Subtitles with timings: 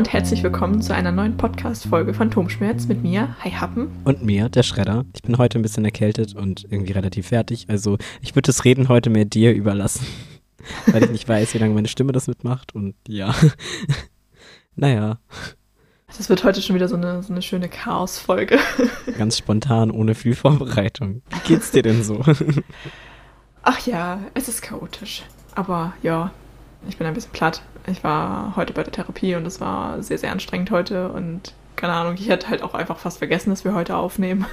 [0.00, 3.90] und herzlich willkommen zu einer neuen Podcast-Folge von Phantomschmerz mit mir, Hi Happen.
[4.04, 5.04] Und mir, der Schredder.
[5.14, 7.66] Ich bin heute ein bisschen erkältet und irgendwie relativ fertig.
[7.68, 10.06] Also ich würde das Reden heute mehr dir überlassen,
[10.86, 12.74] weil ich nicht weiß, wie lange meine Stimme das mitmacht.
[12.74, 13.34] Und ja,
[14.74, 15.18] naja.
[16.16, 18.58] Das wird heute schon wieder so eine, so eine schöne Chaos-Folge.
[19.18, 21.20] Ganz spontan, ohne viel Vorbereitung.
[21.28, 22.24] Wie geht's dir denn so?
[23.64, 25.24] Ach ja, es ist chaotisch.
[25.54, 26.32] Aber ja,
[26.88, 27.62] ich bin ein bisschen platt.
[27.86, 31.94] Ich war heute bei der Therapie und es war sehr, sehr anstrengend heute und keine
[31.94, 34.46] Ahnung, ich hätte halt auch einfach fast vergessen, dass wir heute aufnehmen.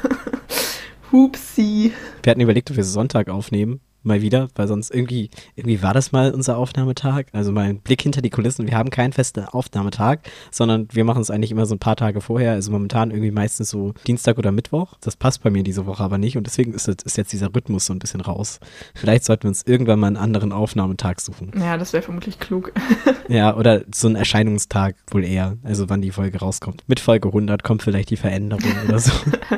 [1.12, 1.94] Hupsi.
[2.24, 6.12] Wir hatten überlegt, ob wir Sonntag aufnehmen mal wieder, weil sonst irgendwie, irgendwie war das
[6.12, 7.26] mal unser Aufnahmetag.
[7.34, 8.68] Also mal ein Blick hinter die Kulissen.
[8.68, 10.20] Wir haben keinen festen Aufnahmetag,
[10.52, 12.54] sondern wir machen es eigentlich immer so ein paar Tage vorher.
[12.54, 14.94] Also momentan irgendwie meistens so Dienstag oder Mittwoch.
[15.02, 17.86] Das passt bei mir diese Woche aber nicht und deswegen ist, ist jetzt dieser Rhythmus
[17.86, 18.60] so ein bisschen raus.
[18.96, 21.52] Vielleicht sollten wir uns irgendwann mal einen anderen Aufnahmetag suchen.
[21.60, 22.72] Ja, das wäre vermutlich klug.
[23.28, 25.58] ja, oder so ein Erscheinungstag wohl eher.
[25.64, 26.84] Also wann die Folge rauskommt.
[26.88, 29.12] Mit Folge 100 kommt vielleicht die Veränderung oder so.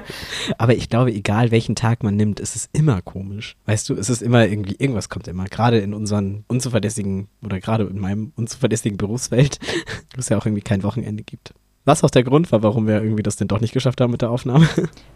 [0.57, 3.55] aber ich glaube, egal welchen Tag man nimmt, ist es immer komisch.
[3.65, 5.45] Weißt du, es ist immer immer irgendwie, irgendwas kommt immer.
[5.45, 9.59] Gerade in unseren unzuverlässigen oder gerade in meinem unzuverlässigen Berufswelt,
[10.15, 11.53] wo es ja auch irgendwie kein Wochenende gibt.
[11.85, 14.21] Was auch der Grund war, warum wir irgendwie das denn doch nicht geschafft haben mit
[14.21, 14.67] der Aufnahme.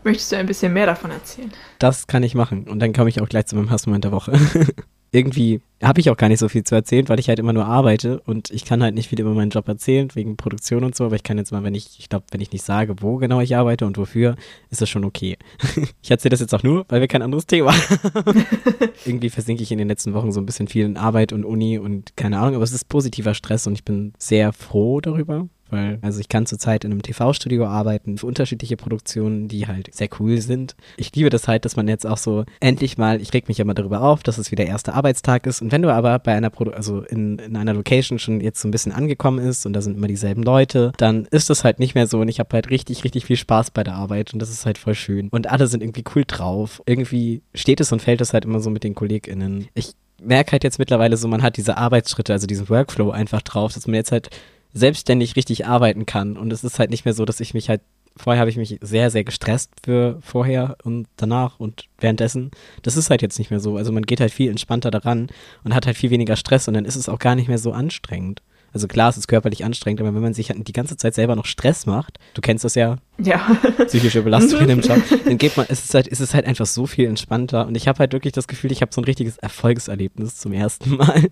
[0.03, 1.51] Möchtest du ein bisschen mehr davon erzählen?
[1.77, 2.67] Das kann ich machen.
[2.67, 4.33] Und dann komme ich auch gleich zu meinem Hassmoment der Woche
[5.13, 7.65] irgendwie habe ich auch gar nicht so viel zu erzählen, weil ich halt immer nur
[7.65, 11.05] arbeite und ich kann halt nicht viel über meinen Job erzählen, wegen Produktion und so,
[11.05, 13.39] aber ich kann jetzt mal, wenn ich, ich glaube, wenn ich nicht sage, wo genau
[13.41, 14.35] ich arbeite und wofür,
[14.71, 15.37] ist das schon okay.
[16.01, 18.45] ich erzähle das jetzt auch nur, weil wir kein anderes Thema haben.
[19.05, 21.77] irgendwie versinke ich in den letzten Wochen so ein bisschen viel in Arbeit und Uni
[21.77, 25.99] und keine Ahnung, aber es ist positiver Stress und ich bin sehr froh darüber, weil
[26.01, 30.39] also ich kann zurzeit in einem TV-Studio arbeiten für unterschiedliche Produktionen, die halt sehr cool
[30.39, 30.75] sind.
[30.97, 33.65] Ich liebe das halt, dass man jetzt auch so endlich mal, ich reg mich ja
[33.65, 36.49] mal darüber auf, dass es wieder erster Arbeitstag ist und wenn du aber bei einer
[36.49, 39.81] Produ also in, in einer Location schon jetzt so ein bisschen angekommen ist und da
[39.81, 42.69] sind immer dieselben Leute, dann ist das halt nicht mehr so und ich habe halt
[42.69, 45.67] richtig, richtig viel Spaß bei der Arbeit und das ist halt voll schön und alle
[45.67, 46.81] sind irgendwie cool drauf.
[46.85, 49.67] Irgendwie steht es und fällt es halt immer so mit den KollegInnen.
[49.73, 53.73] Ich merke halt jetzt mittlerweile so, man hat diese Arbeitsschritte, also diesen Workflow einfach drauf,
[53.73, 54.29] dass man jetzt halt
[54.73, 56.37] selbstständig richtig arbeiten kann.
[56.37, 57.81] Und es ist halt nicht mehr so, dass ich mich halt,
[58.15, 62.51] vorher habe ich mich sehr, sehr gestresst für vorher und danach und währenddessen.
[62.81, 63.77] Das ist halt jetzt nicht mehr so.
[63.77, 65.27] Also man geht halt viel entspannter daran
[65.63, 67.71] und hat halt viel weniger Stress und dann ist es auch gar nicht mehr so
[67.71, 68.41] anstrengend.
[68.73, 71.35] Also klar, es ist körperlich anstrengend, aber wenn man sich halt die ganze Zeit selber
[71.35, 73.55] noch Stress macht, du kennst das ja, ja.
[73.85, 76.65] psychische Belastung in dem Job, dann geht man, es ist halt, es ist halt einfach
[76.65, 79.37] so viel entspannter und ich habe halt wirklich das Gefühl, ich habe so ein richtiges
[79.37, 81.29] Erfolgserlebnis zum ersten Mal.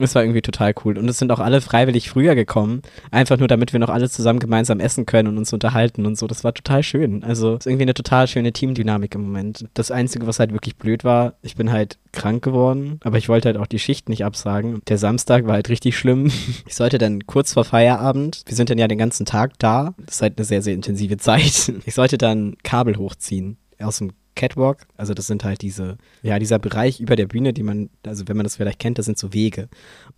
[0.00, 0.98] Es war irgendwie total cool.
[0.98, 2.82] Und es sind auch alle freiwillig früher gekommen.
[3.12, 6.26] Einfach nur, damit wir noch alle zusammen gemeinsam essen können und uns unterhalten und so.
[6.26, 7.22] Das war total schön.
[7.22, 9.66] Also, es ist irgendwie eine total schöne Teamdynamik im Moment.
[9.74, 13.48] Das Einzige, was halt wirklich blöd war, ich bin halt krank geworden, aber ich wollte
[13.48, 14.80] halt auch die Schicht nicht absagen.
[14.88, 16.30] Der Samstag war halt richtig schlimm.
[16.66, 19.94] Ich sollte dann kurz vor Feierabend, wir sind dann ja den ganzen Tag da.
[20.06, 21.72] Das ist halt eine sehr, sehr intensive Zeit.
[21.84, 26.58] Ich sollte dann Kabel hochziehen aus dem Catwalk, also das sind halt diese, ja, dieser
[26.58, 29.32] Bereich über der Bühne, die man, also wenn man das vielleicht kennt, das sind so
[29.32, 29.68] Wege.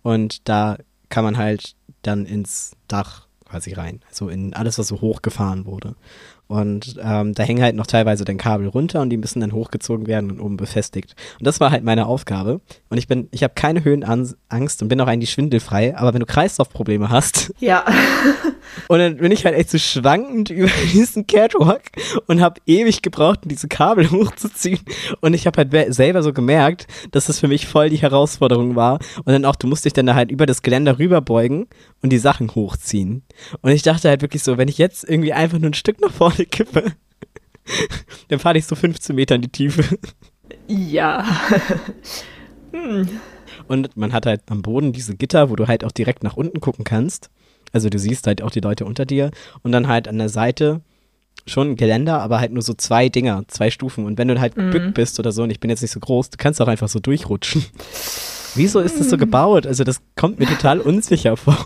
[0.01, 0.77] Und da
[1.09, 5.95] kann man halt dann ins Dach quasi rein, also in alles, was so hochgefahren wurde.
[6.47, 10.07] Und ähm, da hängen halt noch teilweise dann Kabel runter und die müssen dann hochgezogen
[10.07, 11.15] werden und oben befestigt.
[11.39, 12.61] Und das war halt meine Aufgabe.
[12.89, 15.97] Und ich bin, ich habe keine Höhenangst und bin auch eigentlich schwindelfrei.
[15.97, 17.83] Aber wenn du Kreislaufprobleme hast, ja.
[18.87, 21.83] und dann bin ich halt echt so schwankend über diesen Catwalk
[22.27, 24.79] und habe ewig gebraucht, um diese Kabel hochzuziehen.
[25.19, 28.99] Und ich habe halt selber so gemerkt, dass das für mich voll die Herausforderung war.
[29.17, 31.67] Und dann auch, du musst dich dann da halt über das Geländer rüberbeugen
[32.01, 33.23] und die Sachen hochziehen.
[33.61, 36.11] Und ich dachte halt wirklich so, wenn ich jetzt irgendwie einfach nur ein Stück nach
[36.11, 36.93] vorne kippe,
[38.29, 39.83] dann fahre ich so 15 Meter in die Tiefe.
[40.67, 41.25] Ja.
[42.71, 43.07] hm.
[43.67, 46.61] Und man hat halt am Boden diese Gitter, wo du halt auch direkt nach unten
[46.61, 47.29] gucken kannst.
[47.73, 49.31] Also du siehst halt auch die Leute unter dir.
[49.61, 50.81] Und dann halt an der Seite
[51.45, 54.05] schon ein Geländer, aber halt nur so zwei Dinger, zwei Stufen.
[54.05, 54.71] Und wenn du halt mhm.
[54.71, 56.89] gebückt bist oder so, und ich bin jetzt nicht so groß, du kannst auch einfach
[56.89, 57.65] so durchrutschen.
[58.55, 59.67] Wieso ist das so gebaut?
[59.67, 61.65] Also das kommt mir total unsicher vor.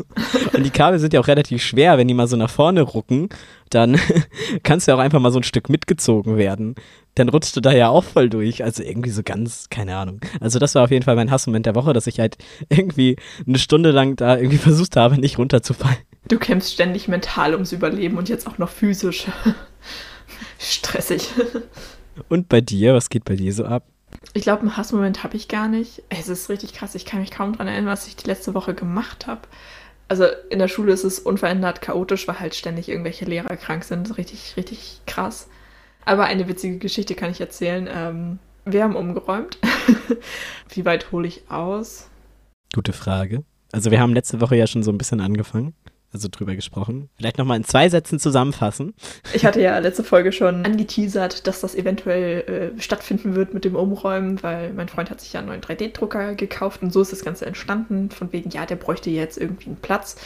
[0.53, 3.29] Und die Kabel sind ja auch relativ schwer, wenn die mal so nach vorne rucken,
[3.69, 3.99] dann
[4.63, 6.75] kannst du ja auch einfach mal so ein Stück mitgezogen werden.
[7.15, 8.63] Dann rutschst du da ja auch voll durch.
[8.63, 10.21] Also irgendwie so ganz, keine Ahnung.
[10.39, 12.37] Also das war auf jeden Fall mein Hassmoment der Woche, dass ich halt
[12.69, 13.15] irgendwie
[13.47, 15.97] eine Stunde lang da irgendwie versucht habe, nicht runterzufallen.
[16.27, 19.25] Du kämpfst ständig mental ums Überleben und jetzt auch noch physisch.
[20.59, 21.29] Stressig.
[22.29, 23.83] Und bei dir, was geht bei dir so ab?
[24.33, 26.03] Ich glaube, einen Hassmoment habe ich gar nicht.
[26.09, 26.95] Es ist richtig krass.
[26.95, 29.41] Ich kann mich kaum daran erinnern, was ich die letzte Woche gemacht habe.
[30.07, 34.17] Also in der Schule ist es unverändert chaotisch, weil halt ständig irgendwelche Lehrer krank sind.
[34.17, 35.47] Richtig, richtig krass.
[36.05, 37.89] Aber eine witzige Geschichte kann ich erzählen.
[37.91, 39.57] Ähm, wir haben umgeräumt.
[40.69, 42.09] Wie weit hole ich aus?
[42.73, 43.43] Gute Frage.
[43.71, 45.73] Also wir haben letzte Woche ja schon so ein bisschen angefangen.
[46.13, 47.09] Also drüber gesprochen.
[47.17, 48.93] Vielleicht nochmal in zwei Sätzen zusammenfassen.
[49.33, 53.75] Ich hatte ja letzte Folge schon angeteasert, dass das eventuell äh, stattfinden wird mit dem
[53.75, 57.23] Umräumen, weil mein Freund hat sich ja einen neuen 3D-Drucker gekauft und so ist das
[57.23, 58.09] Ganze entstanden.
[58.11, 60.17] Von wegen, ja, der bräuchte jetzt irgendwie einen Platz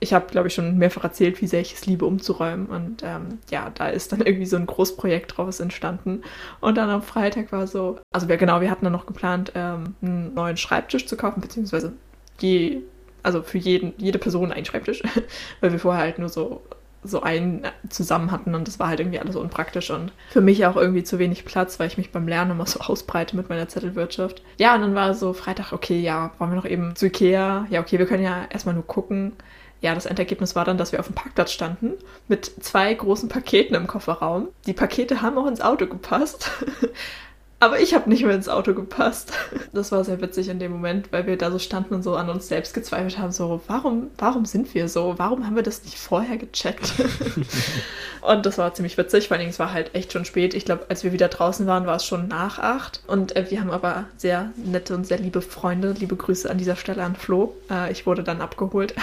[0.00, 2.66] ich habe, glaube ich, schon mehrfach erzählt, wie sehr ich es liebe, umzuräumen.
[2.66, 6.22] Und ähm, ja, da ist dann irgendwie so ein Großprojekt draus entstanden.
[6.60, 9.94] Und dann am Freitag war so, also wir, genau, wir hatten dann noch geplant, ähm,
[10.02, 11.92] einen neuen Schreibtisch zu kaufen, beziehungsweise
[12.40, 12.80] je,
[13.22, 15.02] also für jeden, jede Person einen Schreibtisch,
[15.60, 16.62] weil wir vorher halt nur so
[17.02, 20.76] so einen zusammen hatten und das war halt irgendwie alles unpraktisch und für mich auch
[20.76, 24.42] irgendwie zu wenig Platz, weil ich mich beim Lernen immer so ausbreite mit meiner Zettelwirtschaft.
[24.58, 27.66] Ja, und dann war so Freitag, okay, ja, wollen wir noch eben zu Ikea?
[27.70, 29.32] Ja, okay, wir können ja erstmal nur gucken
[29.80, 31.94] ja, das Endergebnis war dann, dass wir auf dem Parkplatz standen
[32.28, 34.48] mit zwei großen Paketen im Kofferraum.
[34.66, 36.50] Die Pakete haben auch ins Auto gepasst.
[37.62, 39.32] Aber ich habe nicht mehr ins Auto gepasst.
[39.72, 42.28] Das war sehr witzig in dem Moment, weil wir da so standen und so an
[42.28, 45.14] uns selbst gezweifelt haben, so, warum, warum sind wir so?
[45.16, 46.94] Warum haben wir das nicht vorher gecheckt?
[48.22, 50.54] und das war ziemlich witzig, vor allem es war halt echt schon spät.
[50.54, 53.02] Ich glaube, als wir wieder draußen waren, war es schon nach acht.
[53.06, 55.92] Und äh, wir haben aber sehr nette und sehr liebe Freunde.
[55.92, 57.54] Liebe Grüße an dieser Stelle an Flo.
[57.70, 58.94] Äh, ich wurde dann abgeholt.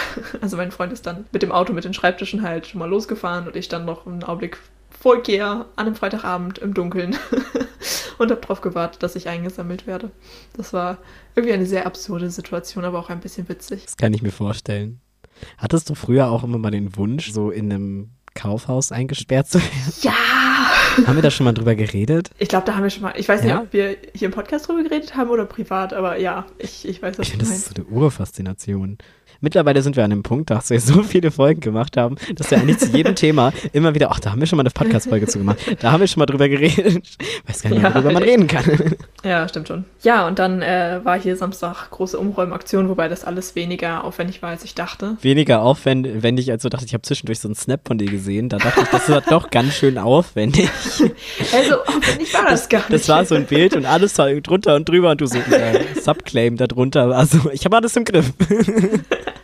[0.42, 3.48] also mein Freund ist dann mit dem Auto mit den Schreibtischen halt schon mal losgefahren
[3.48, 4.58] und ich dann noch einen Augenblick
[5.00, 7.16] vor Ikea an einem Freitagabend im Dunkeln
[8.18, 10.12] und habe darauf gewartet, dass ich eingesammelt werde.
[10.54, 10.98] Das war
[11.36, 13.86] irgendwie eine sehr absurde Situation, aber auch ein bisschen witzig.
[13.86, 15.00] Das kann ich mir vorstellen.
[15.58, 19.94] Hattest du früher auch immer mal den Wunsch, so in einem Kaufhaus eingesperrt zu werden?
[20.02, 20.14] Ja!
[21.06, 22.32] Haben wir da schon mal drüber geredet?
[22.40, 23.14] Ich glaube, da haben wir schon mal.
[23.18, 26.48] Ich weiß nicht, ob wir hier im Podcast drüber geredet haben oder privat, aber ja,
[26.58, 27.52] ich, ich weiß, was ich du meinst.
[27.52, 28.98] Das ist so eine Urfaszination.
[29.42, 32.58] Mittlerweile sind wir an dem Punkt, dass wir so viele Folgen gemacht haben, dass wir
[32.58, 35.40] eigentlich zu jedem Thema immer wieder, ach, da haben wir schon mal eine Podcast-Folge zu
[35.40, 35.60] gemacht.
[35.80, 37.18] Da haben wir schon mal drüber geredet.
[37.46, 38.96] Weiß gar nicht, ja, worüber man reden kann.
[39.24, 39.86] Ja, stimmt schon.
[40.04, 44.50] Ja, und dann äh, war hier Samstag große Umräumaktion, wobei das alles weniger aufwendig war,
[44.50, 45.18] als ich dachte.
[45.22, 46.90] Weniger aufwendig, als du dachtest.
[46.90, 48.50] Ich habe zwischendurch so einen Snap von dir gesehen.
[48.50, 50.70] Da dachte ich, das war doch ganz schön aufwendig.
[51.54, 52.94] Also, aufwendig war das, das gar nicht.
[52.94, 55.84] Das war so ein Bild und alles war drunter und drüber und du so, äh,
[56.02, 57.16] Subclaim da drunter.
[57.16, 58.34] Also, ich habe alles im Griff.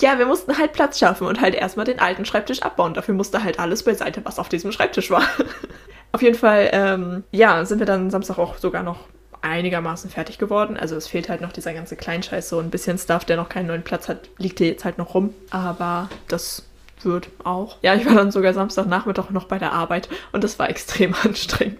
[0.00, 2.94] ja, wir mussten halt Platz schaffen und halt erstmal den alten Schreibtisch abbauen.
[2.94, 5.22] Dafür musste halt alles beiseite, was auf diesem Schreibtisch war.
[6.12, 8.98] auf jeden Fall, ähm, ja, sind wir dann Samstag auch sogar noch
[9.42, 10.76] einigermaßen fertig geworden.
[10.76, 13.66] Also es fehlt halt noch dieser ganze Kleinscheiß, so ein bisschen Stuff, der noch keinen
[13.66, 15.34] neuen Platz hat, liegt hier jetzt halt noch rum.
[15.50, 16.64] Aber das
[17.02, 17.78] wird auch.
[17.82, 21.78] Ja, ich war dann sogar Samstagnachmittag noch bei der Arbeit und das war extrem anstrengend.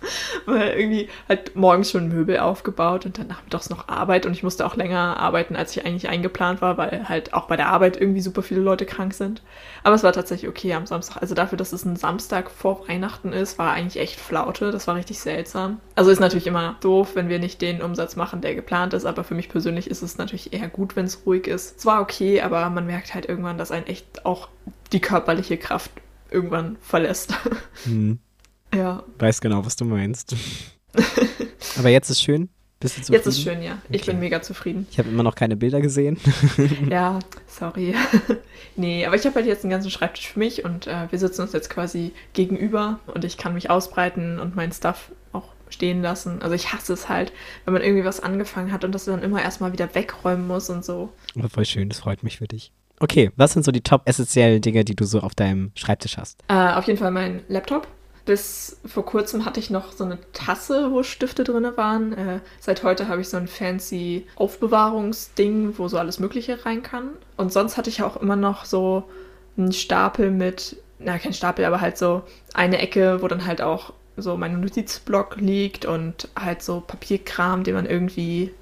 [0.46, 4.66] weil irgendwie halt morgens schon Möbel aufgebaut und dann nachmittags noch Arbeit und ich musste
[4.66, 8.20] auch länger arbeiten, als ich eigentlich eingeplant war, weil halt auch bei der Arbeit irgendwie
[8.20, 9.42] super viele Leute krank sind.
[9.82, 11.22] Aber es war tatsächlich okay am Samstag.
[11.22, 14.70] Also dafür, dass es ein Samstag vor Weihnachten ist, war eigentlich echt Flaute.
[14.70, 15.80] Das war richtig seltsam.
[15.94, 19.24] Also ist natürlich immer doof, wenn wir nicht den Umsatz machen, der geplant ist, aber
[19.24, 21.78] für mich persönlich ist es natürlich eher gut, wenn es ruhig ist.
[21.78, 24.48] Es war okay, aber man merkt halt irgendwann, dass ein echt auch
[24.92, 25.90] die körperliche Kraft
[26.30, 27.34] irgendwann verlässt.
[27.86, 28.18] Mhm.
[28.74, 29.02] Ja.
[29.18, 30.34] Weiß genau, was du meinst.
[31.78, 32.48] Aber jetzt ist schön.
[32.78, 33.24] Bist du zufrieden?
[33.24, 33.78] Jetzt ist schön, ja.
[33.88, 34.10] Ich okay.
[34.10, 34.86] bin mega zufrieden.
[34.90, 36.18] Ich habe immer noch keine Bilder gesehen.
[36.90, 37.94] ja, sorry.
[38.76, 41.42] nee, aber ich habe halt jetzt einen ganzen Schreibtisch für mich und äh, wir sitzen
[41.42, 46.42] uns jetzt quasi gegenüber und ich kann mich ausbreiten und mein Stuff auch stehen lassen.
[46.42, 47.32] Also ich hasse es halt,
[47.64, 50.84] wenn man irgendwie was angefangen hat und das dann immer erstmal wieder wegräumen muss und
[50.84, 51.10] so.
[51.34, 52.72] Aber voll schön, das freut mich für dich.
[53.00, 56.42] Okay, was sind so die top essentiellen Dinge, die du so auf deinem Schreibtisch hast?
[56.48, 57.88] Äh, auf jeden Fall mein Laptop
[58.26, 62.12] bis vor kurzem hatte ich noch so eine Tasse, wo Stifte drin waren.
[62.12, 67.10] Äh, seit heute habe ich so ein fancy Aufbewahrungsding, wo so alles Mögliche rein kann.
[67.36, 69.04] Und sonst hatte ich auch immer noch so
[69.56, 73.92] einen Stapel mit, na, kein Stapel, aber halt so eine Ecke, wo dann halt auch
[74.16, 78.52] so mein Notizblock liegt und halt so Papierkram, den man irgendwie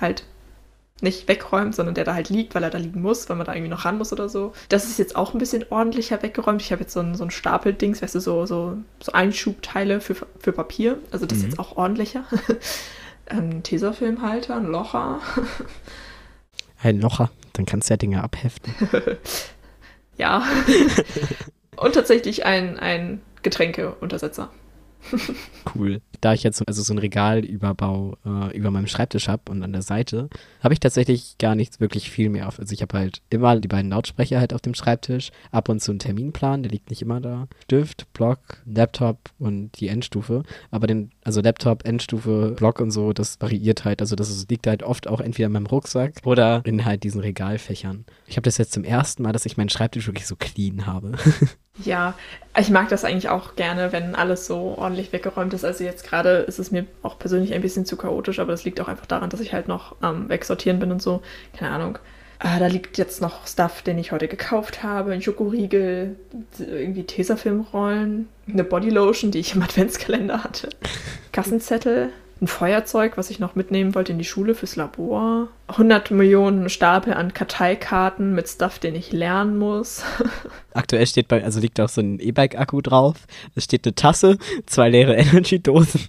[0.00, 0.24] halt
[1.02, 3.54] nicht wegräumt, sondern der da halt liegt, weil er da liegen muss, weil man da
[3.54, 4.52] irgendwie noch ran muss oder so.
[4.68, 6.62] Das ist jetzt auch ein bisschen ordentlicher weggeräumt.
[6.62, 10.14] Ich habe jetzt so ein, so ein Stapel-Dings, weißt du, so, so, so Einschubteile für,
[10.38, 10.98] für Papier.
[11.10, 11.44] Also das mhm.
[11.44, 12.24] ist jetzt auch ordentlicher.
[13.26, 15.20] ein Tesafilmhalter, ein Locher.
[16.82, 18.72] ein Locher, dann kannst du ja Dinge abheften.
[20.16, 20.44] ja.
[21.76, 24.50] Und tatsächlich ein, ein Getränkeuntersetzer.
[25.74, 26.00] cool.
[26.20, 29.82] Da ich jetzt also so einen Regalüberbau äh, über meinem Schreibtisch habe und an der
[29.82, 30.28] Seite,
[30.62, 32.58] habe ich tatsächlich gar nichts wirklich viel mehr auf.
[32.58, 35.92] Also ich habe halt immer die beiden Lautsprecher halt auf dem Schreibtisch, ab und zu
[35.92, 37.48] einen Terminplan, der liegt nicht immer da.
[37.64, 40.42] Stift, Block, Laptop und die Endstufe.
[40.70, 44.00] Aber den, also Laptop, Endstufe, Block und so, das variiert halt.
[44.00, 48.04] Also das liegt halt oft auch entweder in meinem Rucksack oder in halt diesen Regalfächern.
[48.26, 51.12] Ich habe das jetzt zum ersten Mal, dass ich meinen Schreibtisch wirklich so clean habe.
[51.78, 52.14] Ja,
[52.58, 55.64] ich mag das eigentlich auch gerne, wenn alles so ordentlich weggeräumt ist.
[55.64, 58.80] Also jetzt gerade ist es mir auch persönlich ein bisschen zu chaotisch, aber das liegt
[58.80, 61.22] auch einfach daran, dass ich halt noch am ähm, Wegsortieren bin und so.
[61.56, 61.98] Keine Ahnung.
[62.38, 65.12] Ah, da liegt jetzt noch Stuff, den ich heute gekauft habe.
[65.12, 66.16] Ein Schokoriegel,
[66.58, 70.68] irgendwie Tesafilmrollen, eine Bodylotion, die ich im Adventskalender hatte.
[71.32, 72.10] Kassenzettel,
[72.42, 75.48] ein Feuerzeug, was ich noch mitnehmen wollte in die Schule fürs Labor.
[75.68, 80.02] 100 Millionen Stapel an Karteikarten mit Stuff, den ich lernen muss.
[80.74, 83.26] Aktuell steht bei, also liegt auch so ein E-Bike-Akku drauf.
[83.54, 86.08] Es steht eine Tasse, zwei leere Energy-Dosen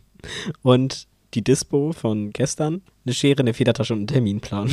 [0.63, 4.69] und die Dispo von gestern, eine Schere, eine Federtasche und einen Terminplan.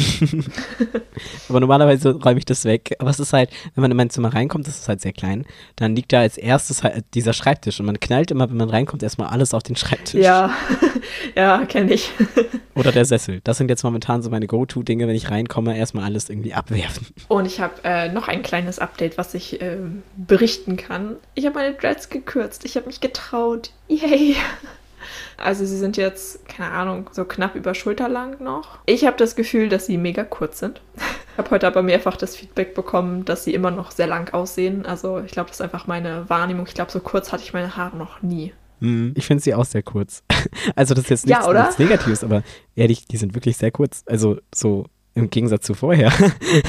[1.49, 2.95] aber normalerweise räume ich das weg.
[2.99, 5.47] Aber es ist halt, wenn man in mein Zimmer reinkommt, das ist halt sehr klein,
[5.77, 9.03] dann liegt da als erstes halt dieser Schreibtisch und man knallt immer, wenn man reinkommt,
[9.03, 10.23] erstmal alles auf den Schreibtisch.
[10.23, 10.53] Ja,
[11.35, 12.11] ja, kenne ich.
[12.75, 13.41] Oder der Sessel.
[13.43, 17.09] Das sind jetzt momentan so meine Go-To-Dinge, wenn ich reinkomme, erstmal alles irgendwie abwerfen.
[17.29, 19.79] Und ich habe äh, noch ein kleines Update, was ich äh,
[20.17, 21.17] berichten kann.
[21.35, 22.65] Ich habe meine Dreads gekürzt.
[22.65, 23.71] Ich habe mich getraut.
[23.89, 24.37] Yay!
[25.37, 28.79] Also sie sind jetzt, keine Ahnung, so knapp über Schulterlang noch.
[28.87, 30.81] Ich habe das Gefühl, dass sie mega kurz sind.
[30.97, 34.85] Ich habe heute aber mehrfach das Feedback bekommen, dass sie immer noch sehr lang aussehen.
[34.87, 36.67] Also ich glaube, das ist einfach meine Wahrnehmung.
[36.67, 38.53] Ich glaube, so kurz hatte ich meine Haare noch nie.
[38.81, 39.13] Mhm.
[39.17, 40.23] Ich finde sie auch sehr kurz.
[40.75, 42.43] Also das ist jetzt nichts, ja, nichts Negatives, aber
[42.75, 44.03] ehrlich, die sind wirklich sehr kurz.
[44.07, 46.13] Also so im Gegensatz zu vorher.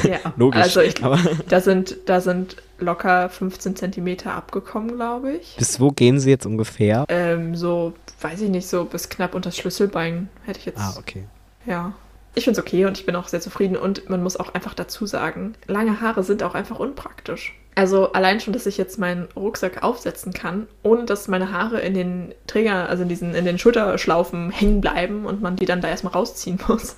[0.03, 0.61] Ja, Logisch.
[0.61, 5.55] Also ich, aber da, sind, da sind locker 15 Zentimeter abgekommen, glaube ich.
[5.57, 7.05] bis wo gehen sie jetzt ungefähr?
[7.09, 10.79] Ähm, so, weiß ich nicht, so bis knapp unter das Schlüsselbein hätte ich jetzt.
[10.79, 11.25] Ah, okay.
[11.65, 11.93] Ja.
[12.33, 13.75] Ich finde es okay und ich bin auch sehr zufrieden.
[13.75, 17.53] Und man muss auch einfach dazu sagen, lange Haare sind auch einfach unpraktisch.
[17.73, 21.93] Also allein schon, dass ich jetzt meinen Rucksack aufsetzen kann, ohne dass meine Haare in
[21.93, 25.87] den Träger, also in diesen, in den Schulterschlaufen hängen bleiben und man die dann da
[25.87, 26.97] erstmal rausziehen muss.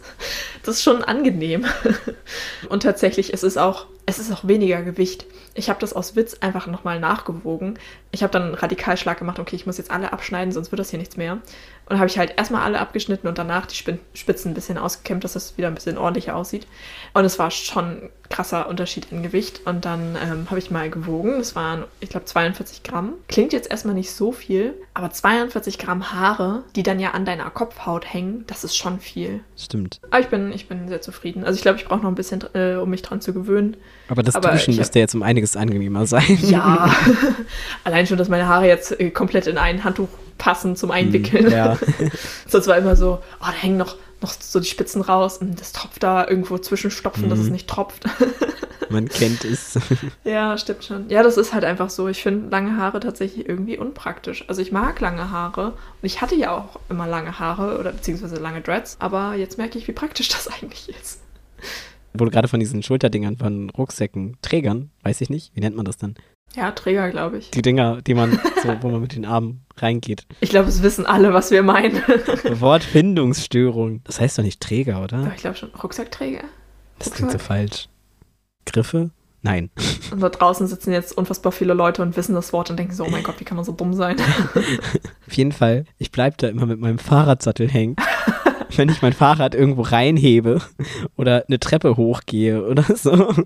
[0.63, 1.65] Das ist schon angenehm.
[2.70, 5.25] Und tatsächlich, es ist auch, es ist auch weniger Gewicht.
[5.56, 7.77] Ich habe das aus Witz einfach nochmal nachgewogen.
[8.12, 10.89] Ich habe dann einen Radikalschlag gemacht, okay, ich muss jetzt alle abschneiden, sonst wird das
[10.89, 11.39] hier nichts mehr.
[11.88, 15.34] Und habe ich halt erstmal alle abgeschnitten und danach die Spitzen ein bisschen ausgekämmt, dass
[15.34, 16.65] das wieder ein bisschen ordentlicher aussieht.
[17.13, 19.62] Und es war schon ein krasser Unterschied in Gewicht.
[19.65, 21.39] Und dann ähm, habe ich mal gewogen.
[21.39, 23.13] Es waren, ich glaube, 42 Gramm.
[23.27, 27.50] Klingt jetzt erstmal nicht so viel, aber 42 Gramm Haare, die dann ja an deiner
[27.50, 29.41] Kopfhaut hängen, das ist schon viel.
[29.58, 30.00] Stimmt.
[30.10, 31.43] Aber ich bin, ich bin sehr zufrieden.
[31.43, 33.77] Also ich glaube, ich brauche noch ein bisschen, äh, um mich dran zu gewöhnen.
[34.08, 36.38] Aber das Aber Duschen ich müsste jetzt um einiges angenehmer sein.
[36.41, 36.93] Ja,
[37.84, 41.46] allein schon, dass meine Haare jetzt äh, komplett in ein Handtuch passen zum Einwickeln.
[41.46, 41.78] Hm, Ja.
[42.48, 45.72] Sonst war immer so, oh, da hängen noch, noch so die Spitzen raus und das
[45.72, 47.46] tropft da irgendwo zwischenstopfen, dass Mhm.
[47.46, 48.04] es nicht tropft.
[48.90, 49.80] Man kennt es.
[50.24, 51.10] ja, stimmt schon.
[51.10, 52.08] Ja, das ist halt einfach so.
[52.10, 54.46] Ich finde lange Haare tatsächlich irgendwie unpraktisch.
[54.48, 58.36] Also ich mag lange Haare und ich hatte ja auch immer lange Haare oder beziehungsweise
[58.36, 61.22] lange Dreads, aber jetzt merke ich, wie praktisch das eigentlich ist.
[62.13, 65.86] Wo du gerade von diesen Schulterdingern von Rucksäcken, Trägern, weiß ich nicht, wie nennt man
[65.86, 66.13] das dann?
[66.56, 67.52] Ja, Träger, glaube ich.
[67.52, 70.26] Die Dinger, die man so, wo man mit den Armen reingeht.
[70.40, 71.96] Ich glaube, es wissen alle, was wir meinen.
[72.50, 74.02] Wortfindungsstörung.
[74.04, 75.32] Das heißt doch nicht Träger, Doch, oder?
[75.36, 75.70] ich glaube schon.
[75.70, 76.44] Rucksackträger.
[77.00, 77.90] Das klingt so falsch.
[78.66, 79.10] Griffe?
[79.42, 79.72] Nein.
[80.12, 83.04] Und da draußen sitzen jetzt unfassbar viele Leute und wissen das Wort und denken so,
[83.04, 84.16] oh mein Gott, wie kann man so dumm sein?
[85.28, 87.98] Auf jeden Fall, ich bleib da immer mit meinem Fahrradsattel hängen.
[88.77, 90.62] Wenn ich mein Fahrrad irgendwo reinhebe
[91.15, 93.34] oder eine Treppe hochgehe oder so.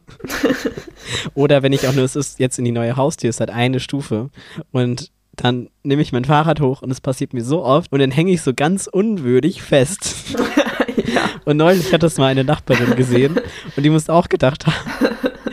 [1.36, 3.79] Oder wenn ich auch nur, es ist jetzt in die neue Haustür, es hat eine
[3.79, 4.29] Stufe
[4.72, 8.12] und dann nehme ich mein Fahrrad hoch und es passiert mir so oft und dann
[8.12, 10.36] hänge ich so ganz unwürdig fest.
[11.13, 11.29] ja.
[11.46, 13.39] Und neulich hat das mal eine Nachbarin gesehen
[13.75, 14.75] und die muss auch gedacht haben,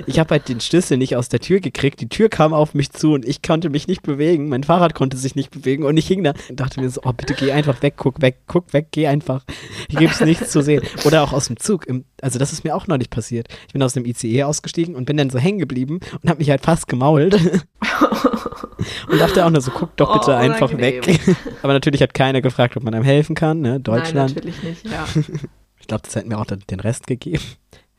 [0.06, 2.90] ich habe halt den Schlüssel nicht aus der Tür gekriegt, die Tür kam auf mich
[2.90, 6.06] zu und ich konnte mich nicht bewegen, mein Fahrrad konnte sich nicht bewegen und ich
[6.06, 8.88] hing da und dachte mir so, oh bitte geh einfach weg, guck weg, guck weg,
[8.90, 9.44] geh einfach,
[9.88, 10.82] hier gibt's nichts zu sehen.
[11.04, 13.48] Oder auch aus dem Zug, im, also das ist mir auch neulich passiert.
[13.66, 16.50] Ich bin aus dem ICE ausgestiegen und bin dann so hängen geblieben und habe mich
[16.50, 17.34] halt fast gemault
[19.08, 21.20] und dachte auch nur so, guck doch bitte Oh, einfach weg.
[21.62, 24.34] Aber natürlich hat keiner gefragt, ob man einem helfen kann, ne, Deutschland.
[24.34, 25.06] Nein, natürlich nicht, ja.
[25.84, 27.42] Ich glaube, das hätten mir auch den Rest gegeben.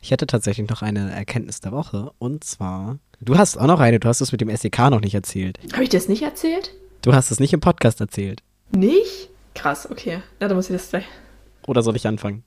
[0.00, 2.12] Ich hätte tatsächlich noch eine Erkenntnis der Woche.
[2.18, 5.14] Und zwar, du hast auch noch eine, du hast es mit dem SEK noch nicht
[5.14, 5.58] erzählt.
[5.72, 6.72] Habe ich dir das nicht erzählt?
[7.02, 8.42] Du hast es nicht im Podcast erzählt.
[8.70, 9.30] Nicht?
[9.54, 10.22] Krass, okay.
[10.40, 11.04] Na, dann muss ich das gleich.
[11.66, 12.44] Oder soll ich anfangen?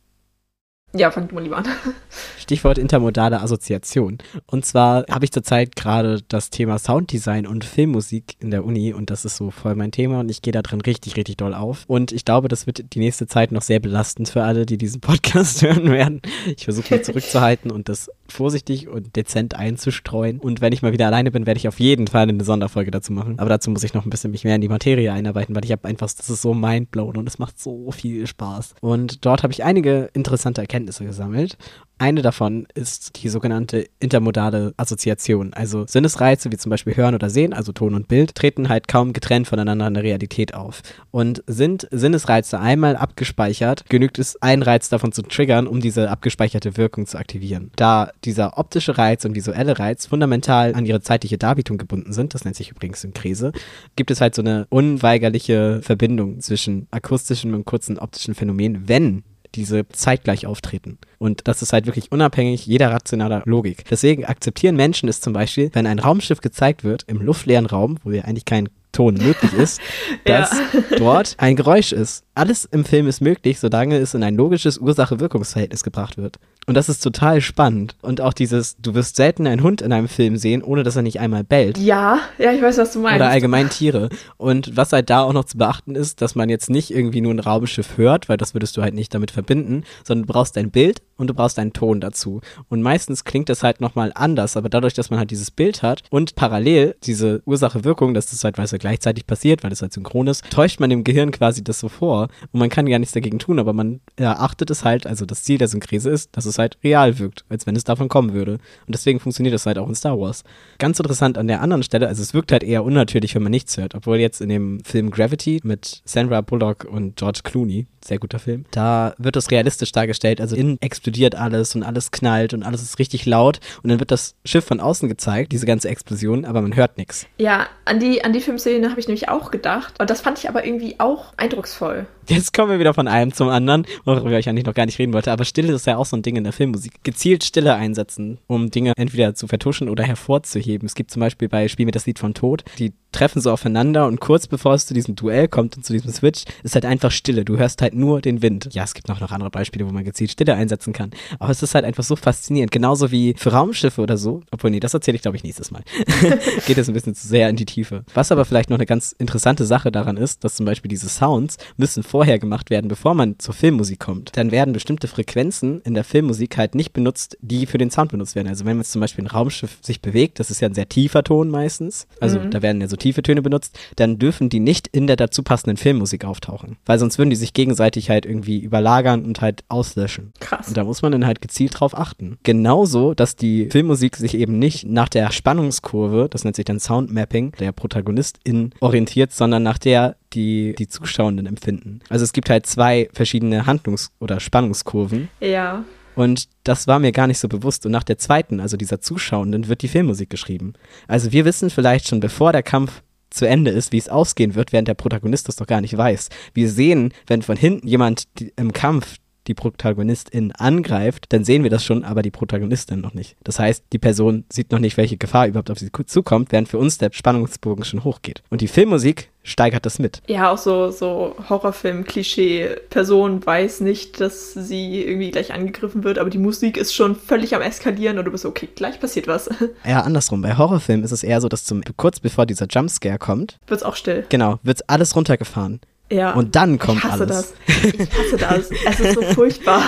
[0.95, 1.67] Ja, fang du mal lieber an.
[2.39, 4.17] Stichwort intermodale Assoziation.
[4.47, 9.11] Und zwar habe ich zurzeit gerade das Thema Sounddesign und Filmmusik in der Uni und
[9.11, 11.83] das ist so voll mein Thema und ich gehe da drin richtig, richtig doll auf.
[11.85, 14.99] Und ich glaube, das wird die nächste Zeit noch sehr belastend für alle, die diesen
[14.99, 16.21] Podcast hören werden.
[16.57, 20.39] Ich versuche mich zurückzuhalten und das vorsichtig und dezent einzustreuen.
[20.39, 23.13] Und wenn ich mal wieder alleine bin, werde ich auf jeden Fall eine Sonderfolge dazu
[23.13, 23.37] machen.
[23.37, 25.71] Aber dazu muss ich noch ein bisschen mich mehr in die Materie einarbeiten, weil ich
[25.71, 28.73] habe einfach, das ist so mindblown und es macht so viel Spaß.
[28.81, 31.57] Und dort habe ich einige interessante Erkenntnisse Erkenntnisse gesammelt.
[32.01, 35.53] Eine davon ist die sogenannte intermodale Assoziation.
[35.53, 39.11] Also Sinnesreize wie zum Beispiel Hören oder Sehen, also Ton und Bild, treten halt kaum
[39.11, 40.81] getrennt voneinander in der Realität auf.
[41.11, 46.77] Und sind Sinnesreize einmal abgespeichert, genügt es, einen Reiz davon zu triggern, um diese abgespeicherte
[46.77, 47.71] Wirkung zu aktivieren.
[47.75, 52.45] Da dieser optische Reiz und visuelle Reiz fundamental an ihre zeitliche Darbietung gebunden sind, das
[52.45, 53.51] nennt sich übrigens Synkrise,
[53.97, 59.23] gibt es halt so eine unweigerliche Verbindung zwischen akustischem und kurzen optischen Phänomen, wenn
[59.55, 60.97] diese zeitgleich auftreten.
[61.17, 63.85] Und das ist halt wirklich unabhängig jeder rationaler Logik.
[63.89, 68.11] Deswegen akzeptieren Menschen es zum Beispiel, wenn ein Raumschiff gezeigt wird im luftleeren Raum, wo
[68.11, 69.79] ja eigentlich kein Ton möglich ist,
[70.25, 70.97] dass ja.
[70.97, 72.23] dort ein Geräusch ist.
[72.33, 76.37] Alles im Film ist möglich, solange es in ein logisches Ursache-Wirkungsverhältnis gebracht wird.
[76.69, 77.95] Und das ist total spannend.
[78.03, 81.01] Und auch dieses, du wirst selten einen Hund in einem Film sehen, ohne dass er
[81.01, 81.79] nicht einmal bellt.
[81.79, 83.15] Ja, ja, ich weiß, was du meinst.
[83.15, 84.09] Oder allgemein Tiere.
[84.37, 87.33] Und was halt da auch noch zu beachten ist, dass man jetzt nicht irgendwie nur
[87.33, 90.69] ein Raumschiff hört, weil das würdest du halt nicht damit verbinden, sondern du brauchst ein
[90.69, 92.41] Bild und du brauchst einen Ton dazu.
[92.69, 96.03] Und meistens klingt das halt nochmal anders, aber dadurch, dass man halt dieses Bild hat
[96.11, 99.93] und parallel diese Ursache-Wirkung, dass das halt, weil es ja gleichzeitig passiert, weil es halt
[99.93, 103.13] synchron ist, täuscht man dem Gehirn quasi das so vor und man kann gar nichts
[103.13, 106.58] dagegen tun, aber man erachtet es halt, also das Ziel der Synkrise ist, dass es
[106.59, 108.53] halt real wirkt, als wenn es davon kommen würde.
[108.53, 110.43] Und deswegen funktioniert das halt auch in Star Wars.
[110.77, 113.77] Ganz interessant an der anderen Stelle, also es wirkt halt eher unnatürlich, wenn man nichts
[113.77, 118.39] hört, obwohl jetzt in dem Film Gravity mit Sandra Bullock und George Clooney, sehr guter
[118.39, 118.65] Film.
[118.71, 120.41] Da wird das realistisch dargestellt.
[120.41, 123.59] Also innen explodiert alles und alles knallt und alles ist richtig laut.
[123.83, 127.27] Und dann wird das Schiff von außen gezeigt, diese ganze Explosion, aber man hört nichts.
[127.37, 129.99] Ja, an die, an die Filmszene habe ich nämlich auch gedacht.
[129.99, 132.07] Und das fand ich aber irgendwie auch eindrucksvoll.
[132.27, 135.13] Jetzt kommen wir wieder von einem zum anderen, worüber ich eigentlich noch gar nicht reden
[135.13, 135.31] wollte.
[135.31, 137.03] Aber Stille ist ja auch so ein Ding in der Filmmusik.
[137.03, 140.85] Gezielt Stille einsetzen, um Dinge entweder zu vertuschen oder hervorzuheben.
[140.85, 144.05] Es gibt zum Beispiel bei Spiel mir das Lied von Tod die treffen so aufeinander
[144.05, 147.11] und kurz bevor es zu diesem Duell kommt und zu diesem Switch, ist halt einfach
[147.11, 147.43] Stille.
[147.43, 148.69] Du hörst halt nur den Wind.
[148.71, 151.11] Ja, es gibt noch, noch andere Beispiele, wo man gezielt Stille einsetzen kann.
[151.39, 152.71] Aber es ist halt einfach so faszinierend.
[152.71, 154.41] Genauso wie für Raumschiffe oder so.
[154.51, 155.83] Obwohl, nee, das erzähle ich, glaube ich, nächstes Mal.
[156.67, 158.03] Geht jetzt ein bisschen zu sehr in die Tiefe.
[158.13, 161.57] Was aber vielleicht noch eine ganz interessante Sache daran ist, dass zum Beispiel diese Sounds
[161.77, 164.35] müssen vorher gemacht werden, bevor man zur Filmmusik kommt.
[164.37, 168.35] Dann werden bestimmte Frequenzen in der Filmmusik halt nicht benutzt, die für den Sound benutzt
[168.35, 168.47] werden.
[168.47, 171.23] Also wenn man zum Beispiel ein Raumschiff sich bewegt, das ist ja ein sehr tiefer
[171.23, 172.07] Ton meistens.
[172.19, 172.51] Also mhm.
[172.51, 175.77] da werden ja so tiefe Töne benutzt, dann dürfen die nicht in der dazu passenden
[175.77, 176.77] Filmmusik auftauchen.
[176.85, 180.33] Weil sonst würden die sich gegenseitig halt irgendwie überlagern und halt auslöschen.
[180.39, 180.67] Krass.
[180.67, 182.37] Und da muss man dann halt gezielt drauf achten.
[182.43, 187.53] Genauso, dass die Filmmusik sich eben nicht nach der Spannungskurve, das nennt sich dann Soundmapping,
[187.59, 192.01] der Protagonistin orientiert, sondern nach der die die Zuschauenden empfinden.
[192.09, 195.29] Also es gibt halt zwei verschiedene Handlungs- oder Spannungskurven.
[195.39, 195.83] Ja.
[196.15, 197.85] Und das war mir gar nicht so bewusst.
[197.85, 200.73] Und nach der zweiten, also dieser Zuschauenden, wird die Filmmusik geschrieben.
[201.07, 204.73] Also wir wissen vielleicht schon, bevor der Kampf zu Ende ist, wie es ausgehen wird,
[204.73, 206.29] während der Protagonist das doch gar nicht weiß.
[206.53, 209.17] Wir sehen, wenn von hinten jemand im Kampf
[209.49, 213.35] die Protagonistin angreift, dann sehen wir das schon, aber die Protagonistin noch nicht.
[213.43, 216.77] Das heißt, die Person sieht noch nicht, welche Gefahr überhaupt auf sie zukommt, während für
[216.77, 218.43] uns der Spannungsbogen schon hochgeht.
[218.49, 220.21] Und die Filmmusik steigert das mit.
[220.27, 222.75] Ja, auch so, so Horrorfilm-Klischee.
[222.89, 227.55] Person weiß nicht, dass sie irgendwie gleich angegriffen wird, aber die Musik ist schon völlig
[227.55, 229.49] am Eskalieren und du bist so, okay, gleich passiert was.
[229.85, 230.41] Ja, andersrum.
[230.41, 233.95] Bei Horrorfilmen ist es eher so, dass zum, kurz bevor dieser Jumpscare kommt, wird's auch
[233.95, 234.25] still.
[234.29, 235.79] Genau, wird's alles runtergefahren.
[236.11, 236.33] Ja.
[236.33, 237.53] Und dann kommt ich hasse alles.
[237.67, 237.93] Das.
[237.93, 238.69] Ich hasse das.
[238.87, 239.83] Es ist so furchtbar.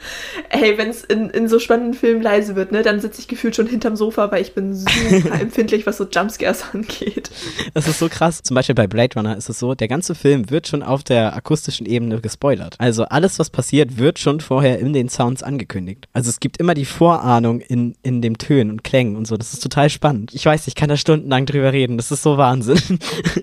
[0.48, 3.56] Ey, wenn es in, in so spannenden Filmen leise wird, ne, dann sitze ich gefühlt
[3.56, 4.94] schon hinterm Sofa, weil ich bin super
[5.40, 7.30] empfindlich, was so Jumpscares angeht.
[7.74, 8.42] Das ist so krass.
[8.42, 11.34] Zum Beispiel bei Blade Runner ist es so, der ganze Film wird schon auf der
[11.36, 12.76] akustischen Ebene gespoilert.
[12.78, 16.08] Also alles, was passiert, wird schon vorher in den Sounds angekündigt.
[16.12, 19.36] Also es gibt immer die Vorahnung in, in dem Tönen und Klängen und so.
[19.36, 20.32] Das ist total spannend.
[20.34, 21.96] Ich weiß, ich kann da stundenlang drüber reden.
[21.96, 22.78] Das ist so Wahnsinn.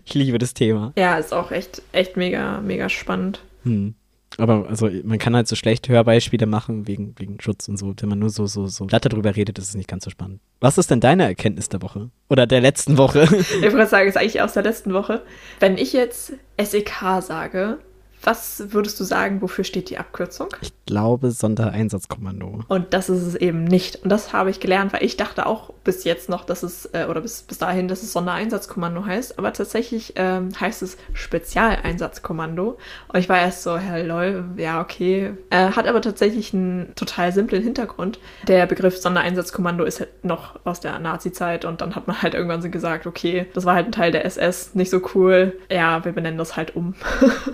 [0.06, 0.94] ich liebe das Thema.
[0.98, 2.23] Ja, ist auch echt, echt mega,
[2.62, 3.42] mega spannend.
[3.64, 3.96] Hm.
[4.38, 7.94] Aber also man kann halt so schlecht Hörbeispiele machen wegen, wegen Schutz und so.
[8.00, 10.40] Wenn man nur so, so, so glatt darüber redet, ist es nicht ganz so spannend.
[10.60, 12.10] Was ist denn deine Erkenntnis der Woche?
[12.30, 13.24] Oder der letzten Woche?
[13.64, 15.22] Ich würde sagen, ist eigentlich aus der letzten Woche.
[15.60, 17.80] Wenn ich jetzt SEK sage,
[18.24, 20.50] was würdest du sagen, wofür steht die Abkürzung?
[20.62, 22.62] Ich glaube Sondereinsatzkommando.
[22.68, 24.04] Und das ist es eben nicht.
[24.04, 27.06] Und das habe ich gelernt, weil ich dachte auch bis jetzt noch, dass es, äh,
[27.10, 29.40] oder bis, bis dahin, dass es Sondereinsatzkommando heißt.
[29.40, 32.78] Aber tatsächlich ähm, heißt es Spezialeinsatzkommando.
[33.08, 35.34] Und ich war erst so, Herr lol, ja, okay.
[35.50, 38.20] Äh, hat aber tatsächlich einen total simplen Hintergrund.
[38.48, 42.62] Der Begriff Sondereinsatzkommando ist halt noch aus der Nazi-Zeit und dann hat man halt irgendwann
[42.62, 45.60] so gesagt, okay, das war halt ein Teil der SS, nicht so cool.
[45.70, 46.96] Ja, wir benennen das halt um.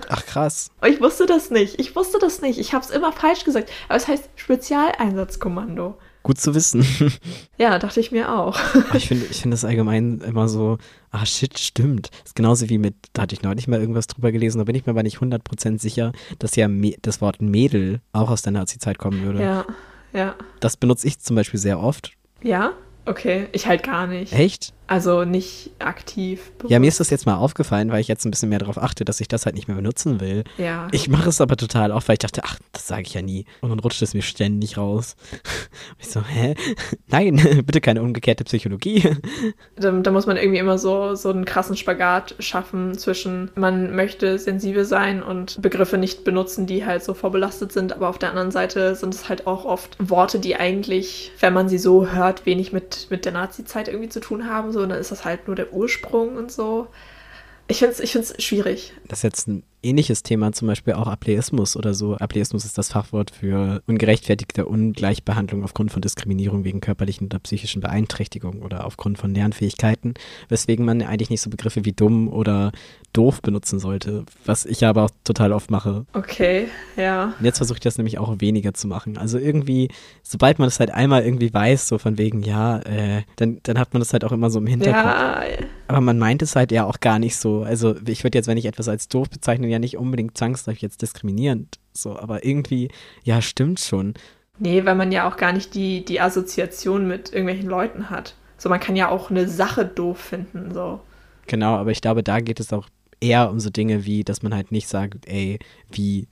[0.10, 0.59] Ach krass.
[0.86, 1.80] Ich wusste das nicht.
[1.80, 2.60] Ich wusste das nicht.
[2.60, 3.70] Ich habe es immer falsch gesagt.
[3.88, 5.98] Aber es heißt Spezialeinsatzkommando.
[6.24, 6.86] Gut zu wissen.
[7.58, 8.58] Ja, dachte ich mir auch.
[8.94, 10.78] Ich finde ich finde das allgemein immer so,
[11.12, 12.10] ah shit, stimmt.
[12.12, 14.76] Das ist genauso wie mit, da hatte ich neulich mal irgendwas drüber gelesen, da bin
[14.76, 16.70] ich mir aber nicht 100% sicher, dass ja
[17.02, 19.42] das Wort Mädel auch aus der Nazi-Zeit kommen würde.
[19.42, 19.66] Ja,
[20.14, 20.36] ja.
[20.62, 22.14] Das benutze ich zum Beispiel sehr oft.
[22.42, 22.72] Ja?
[23.06, 24.32] Okay, ich halt gar nicht.
[24.32, 24.74] Echt?
[24.90, 26.52] Also nicht aktiv.
[26.68, 29.06] Ja, mir ist das jetzt mal aufgefallen, weil ich jetzt ein bisschen mehr darauf achte,
[29.06, 30.44] dass ich das halt nicht mehr benutzen will.
[30.58, 30.88] Ja.
[30.92, 33.46] Ich mache es aber total oft, weil ich dachte, ach, das sage ich ja nie.
[33.62, 35.16] Und dann rutscht es mir ständig raus.
[35.32, 36.56] Und ich so, hä?
[37.08, 37.36] Nein,
[37.68, 39.16] bitte keine umgekehrte Psychologie.
[39.76, 44.40] Da, da muss man irgendwie immer so, so einen krassen Spagat schaffen zwischen, man möchte
[44.40, 48.50] sensibel sein und Begriffe nicht benutzen, die halt so vorbelastet sind, aber auf der anderen
[48.50, 52.74] Seite sind es halt auch oft Worte, die eigentlich, wenn man sie so hört, wenig
[52.74, 54.72] mit, mit der Nazi-Zeit irgendwie zu tun haben.
[54.72, 56.88] So, dann ist das halt nur der Ursprung und so.
[57.68, 58.94] Ich finde es ich find's schwierig.
[59.08, 62.16] Das ist jetzt ein ähnliches Thema, zum Beispiel auch Ableismus oder so.
[62.16, 68.62] Ableismus ist das Fachwort für ungerechtfertigte Ungleichbehandlung aufgrund von Diskriminierung wegen körperlichen oder psychischen Beeinträchtigungen
[68.62, 70.16] oder aufgrund von Lernfähigkeiten,
[70.50, 72.72] weswegen man eigentlich nicht so Begriffe wie dumm oder
[73.14, 76.06] doof benutzen sollte, was ich aber auch total oft mache.
[76.14, 77.34] Okay, ja.
[77.40, 79.18] Und jetzt versuche ich das nämlich auch weniger zu machen.
[79.18, 79.90] Also irgendwie,
[80.24, 83.94] sobald man das halt einmal irgendwie weiß, so von wegen, ja, äh, dann, dann hat
[83.94, 85.04] man das halt auch immer so im Hinterkopf.
[85.04, 85.44] Ja,
[85.88, 87.64] Aber man meint es halt ja auch gar nicht so.
[87.64, 91.02] Also ich würde jetzt, wenn ich etwas als doof bezeichne, ja nicht unbedingt zwangsläufig jetzt
[91.02, 91.80] diskriminierend.
[91.94, 92.90] So, aber irgendwie,
[93.24, 94.14] ja, stimmt schon.
[94.58, 98.36] Nee, weil man ja auch gar nicht die, die Assoziation mit irgendwelchen Leuten hat.
[98.58, 101.00] So, man kann ja auch eine Sache doof finden, so.
[101.48, 102.88] Genau, aber ich glaube, da geht es auch
[103.22, 105.60] eher um so Dinge wie, dass man halt nicht sagt, ey,
[105.92, 106.28] wie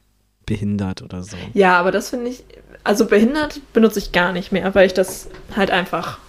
[0.45, 1.37] behindert oder so.
[1.53, 2.43] Ja, aber das finde ich,
[2.83, 6.19] also behindert benutze ich gar nicht mehr, weil ich das halt einfach,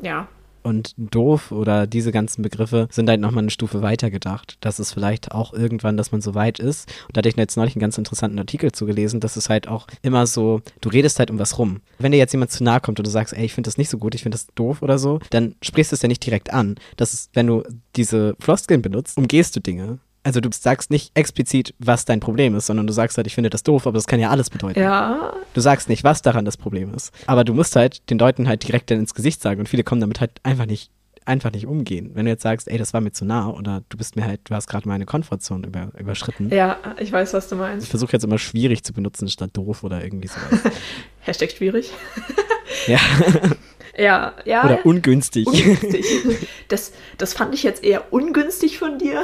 [0.00, 0.28] ja,
[0.62, 4.56] Und doof oder diese ganzen Begriffe sind halt nochmal eine Stufe weiter gedacht.
[4.60, 6.88] Das ist vielleicht auch irgendwann, dass man so weit ist.
[7.08, 9.86] Und da hatte ich jetzt neulich einen ganz interessanten Artikel zugelesen, dass es halt auch
[10.02, 11.80] immer so, du redest halt um was rum.
[11.98, 13.90] Wenn dir jetzt jemand zu nahe kommt und du sagst, ey, ich finde das nicht
[13.90, 16.52] so gut, ich finde das doof oder so, dann sprichst du es ja nicht direkt
[16.52, 16.76] an.
[16.96, 17.64] Das ist, wenn du
[17.96, 19.98] diese Floskeln benutzt, umgehst du Dinge.
[20.24, 23.50] Also du sagst nicht explizit, was dein Problem ist, sondern du sagst halt, ich finde
[23.50, 24.78] das doof, aber das kann ja alles bedeuten.
[24.78, 27.12] ja, Du sagst nicht, was daran das Problem ist.
[27.26, 30.00] Aber du musst halt den Leuten halt direkt dann ins Gesicht sagen und viele kommen
[30.00, 30.90] damit halt einfach nicht,
[31.24, 32.12] einfach nicht umgehen.
[32.14, 34.40] Wenn du jetzt sagst, ey, das war mir zu nah oder du bist mir halt,
[34.44, 36.50] du hast gerade meine Komfortzone über, überschritten.
[36.50, 37.88] ja, ich weiß, was du Ich meinst.
[37.88, 40.72] versuche jetzt immer schwierig zu benutzen statt doof oder irgendwie sowas.
[41.20, 41.90] Hashtag schwierig.
[42.86, 42.98] ja.
[43.98, 44.64] Ja, ja.
[44.64, 45.46] Oder ungünstig.
[45.46, 46.06] ungünstig.
[46.68, 49.22] Das, das fand ich jetzt eher ungünstig von dir.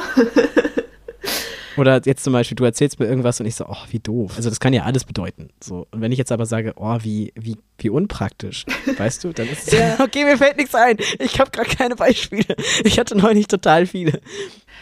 [1.77, 4.33] Oder jetzt zum Beispiel, du erzählst mir irgendwas und ich so, oh, wie doof.
[4.35, 5.49] Also das kann ja alles bedeuten.
[5.63, 5.87] So.
[5.91, 8.65] Und wenn ich jetzt aber sage, oh, wie, wie, wie unpraktisch,
[8.97, 9.97] weißt du, dann ist es, Ja.
[10.03, 10.97] okay, mir fällt nichts ein.
[11.19, 12.55] Ich habe gerade keine Beispiele.
[12.83, 14.21] Ich hatte neulich total viele.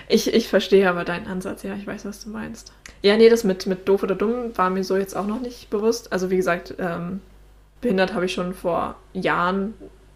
[0.08, 2.72] Ich, ich verstehe aber deinen Ansatz, ja, ich weiß, was du meinst.
[3.02, 5.70] Ja, nee, das mit, mit doof oder dumm war mir so jetzt auch noch nicht
[5.70, 6.12] bewusst.
[6.14, 7.22] Also wie gesagt, ähm,
[7.82, 9.74] behindert habe ich schon vor Jahren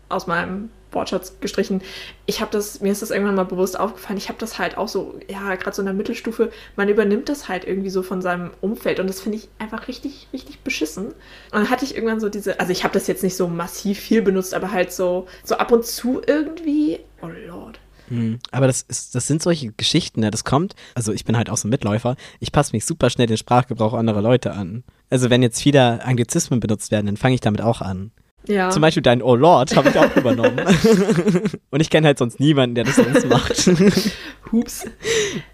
[0.10, 1.82] aus meinem Wortschatz gestrichen.
[2.26, 4.88] Ich habe das, mir ist das irgendwann mal bewusst aufgefallen, ich habe das halt auch
[4.88, 8.52] so, ja, gerade so in der Mittelstufe, man übernimmt das halt irgendwie so von seinem
[8.62, 11.08] Umfeld und das finde ich einfach richtig, richtig beschissen.
[11.08, 11.14] Und
[11.52, 14.22] dann hatte ich irgendwann so diese, also ich habe das jetzt nicht so massiv viel
[14.22, 17.80] benutzt, aber halt so, so ab und zu irgendwie, oh Lord.
[18.12, 20.32] Hm, Aber das, ist, das sind solche Geschichten, ne?
[20.32, 23.28] das kommt, also ich bin halt auch so ein Mitläufer, ich passe mich super schnell
[23.28, 24.84] den Sprachgebrauch anderer Leute an.
[25.10, 28.12] Also wenn jetzt wieder Anglizismen benutzt werden, dann fange ich damit auch an.
[28.48, 28.70] Ja.
[28.72, 30.60] Zum Beispiel dein Oh Lord habe ich auch übernommen.
[31.70, 33.56] Und ich kenne halt sonst niemanden, der das sonst macht.
[34.52, 34.86] Hups.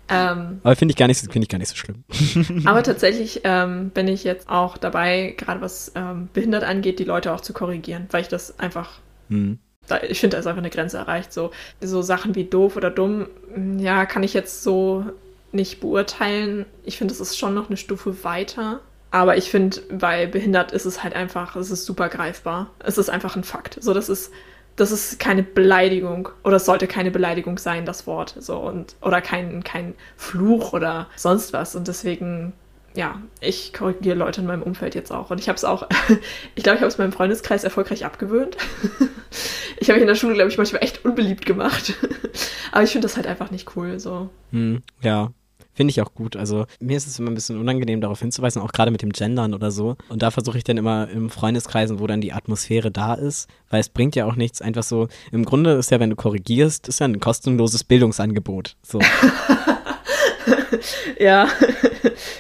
[0.09, 2.03] ähm, Aber finde ich gar nicht, so- finde ich gar nicht so schlimm.
[2.65, 7.33] aber tatsächlich ähm, bin ich jetzt auch dabei, gerade was ähm, behindert angeht, die Leute
[7.33, 9.59] auch zu korrigieren, weil ich das einfach, Hm.
[9.87, 11.33] da, ich finde, da ist einfach eine Grenze erreicht.
[11.33, 15.03] So, so Sachen wie doof oder dumm, mm, ja, kann ich jetzt so
[15.51, 16.65] nicht beurteilen.
[16.83, 18.79] Ich finde, es ist schon noch eine Stufe weiter.
[19.11, 22.71] Aber ich finde, bei behindert ist es halt einfach, es ist super greifbar.
[22.79, 23.77] Es ist einfach ein Fakt.
[23.81, 24.31] So, das ist,
[24.75, 28.35] das ist keine Beleidigung oder es sollte keine Beleidigung sein, das Wort.
[28.39, 31.75] So und oder kein, kein Fluch oder sonst was.
[31.75, 32.53] Und deswegen,
[32.95, 35.31] ja, ich korrigiere Leute in meinem Umfeld jetzt auch.
[35.31, 35.87] Und ich habe es auch,
[36.55, 38.57] ich glaube, ich habe es meinem Freundeskreis erfolgreich abgewöhnt.
[39.77, 41.93] ich habe mich in der Schule, glaube ich, manchmal echt unbeliebt gemacht.
[42.73, 43.99] Aber ich finde das halt einfach nicht cool.
[43.99, 44.29] So.
[44.51, 45.31] Hm, ja.
[45.77, 46.35] Finde ich auch gut.
[46.35, 49.53] Also mir ist es immer ein bisschen unangenehm, darauf hinzuweisen, auch gerade mit dem Gendern
[49.53, 49.95] oder so.
[50.09, 53.79] Und da versuche ich dann immer im Freundeskreisen, wo dann die Atmosphäre da ist, weil
[53.79, 54.59] es bringt ja auch nichts.
[54.59, 58.75] Einfach so, im Grunde ist ja, wenn du korrigierst, ist ja ein kostenloses Bildungsangebot.
[58.81, 58.99] So.
[61.19, 61.47] Ja.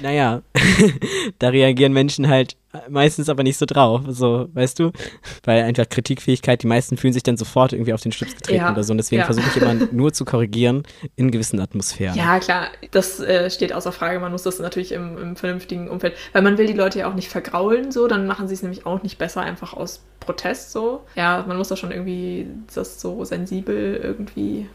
[0.01, 0.41] Naja,
[1.39, 2.55] da reagieren Menschen halt
[2.89, 4.91] meistens aber nicht so drauf, so, weißt du?
[5.43, 8.71] Weil einfach Kritikfähigkeit, die meisten fühlen sich dann sofort irgendwie auf den Schlips getreten Ja,
[8.71, 8.91] oder so.
[8.91, 9.25] Und deswegen ja.
[9.25, 10.83] versuche ich immer nur zu korrigieren
[11.15, 12.17] in gewissen Atmosphären.
[12.17, 14.19] Ja, klar, das äh, steht außer Frage.
[14.19, 17.15] Man muss das natürlich im, im vernünftigen Umfeld, weil man will die Leute ja auch
[17.15, 21.01] nicht vergraulen, so, dann machen sie es nämlich auch nicht besser, einfach aus Protest, so.
[21.15, 24.67] Ja, man muss da schon irgendwie das so sensibel irgendwie,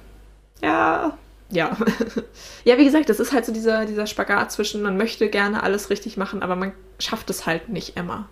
[0.62, 1.16] ja,
[1.52, 1.76] ja.
[2.64, 5.90] ja, wie gesagt, das ist halt so dieser, dieser Spagat zwischen, man möchte gerne alles
[5.90, 8.28] richtig machen, aber man schafft es halt nicht immer.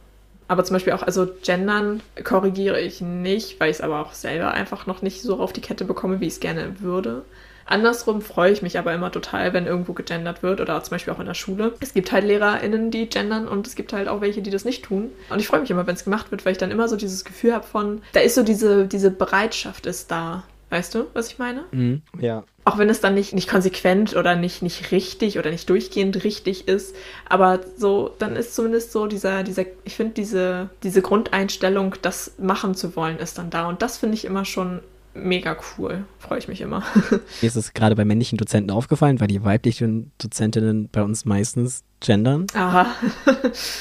[0.49, 4.51] Aber zum Beispiel auch, also gendern korrigiere ich nicht, weil ich es aber auch selber
[4.51, 7.23] einfach noch nicht so auf die Kette bekomme, wie ich es gerne würde.
[7.67, 11.21] Andersrum freue ich mich aber immer total, wenn irgendwo gegendert wird oder zum Beispiel auch
[11.21, 11.75] in der Schule.
[11.79, 14.85] Es gibt halt LehrerInnen, die gendern und es gibt halt auch welche, die das nicht
[14.85, 15.11] tun.
[15.29, 17.25] Und ich freue mich immer, wenn es gemacht wird, weil ich dann immer so dieses
[17.25, 20.43] Gefühl habe von, da ist so diese, diese Bereitschaft ist da.
[20.71, 21.65] Weißt du, was ich meine?
[21.71, 22.03] Mhm.
[22.19, 22.45] ja.
[22.65, 26.69] Auch wenn es dann nicht, nicht konsequent oder nicht, nicht richtig oder nicht durchgehend richtig
[26.69, 26.95] ist.
[27.29, 32.75] Aber so, dann ist zumindest so dieser, dieser, ich finde, diese, diese Grundeinstellung, das machen
[32.75, 33.69] zu wollen, ist dann da.
[33.69, 34.81] Und das finde ich immer schon
[35.15, 36.05] mega cool.
[36.19, 36.85] Freue ich mich immer.
[37.41, 41.83] Mir ist es gerade bei männlichen Dozenten aufgefallen, weil die weiblichen Dozentinnen bei uns meistens
[42.01, 42.47] gendern.
[42.55, 42.87] Aha.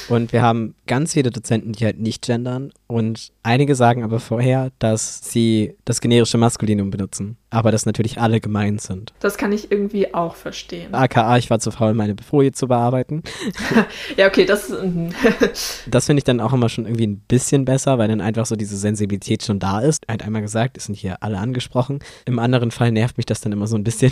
[0.10, 2.72] Und wir haben ganz viele Dozenten, die halt nicht gendern.
[2.92, 7.38] Und einige sagen aber vorher, dass sie das generische Maskulinum benutzen.
[7.52, 9.14] Aber dass natürlich alle gemeint sind.
[9.20, 10.94] Das kann ich irgendwie auch verstehen.
[10.94, 13.24] AKA, ich war zu faul, meine Folie zu bearbeiten.
[14.18, 14.70] Ja, okay, das.
[14.70, 15.12] mhm.
[15.88, 18.56] Das finde ich dann auch immer schon irgendwie ein bisschen besser, weil dann einfach so
[18.56, 20.06] diese Sensibilität schon da ist.
[20.08, 22.00] Halt einmal gesagt, es sind hier alle angesprochen.
[22.26, 24.12] Im anderen Fall nervt mich das dann immer so ein bisschen.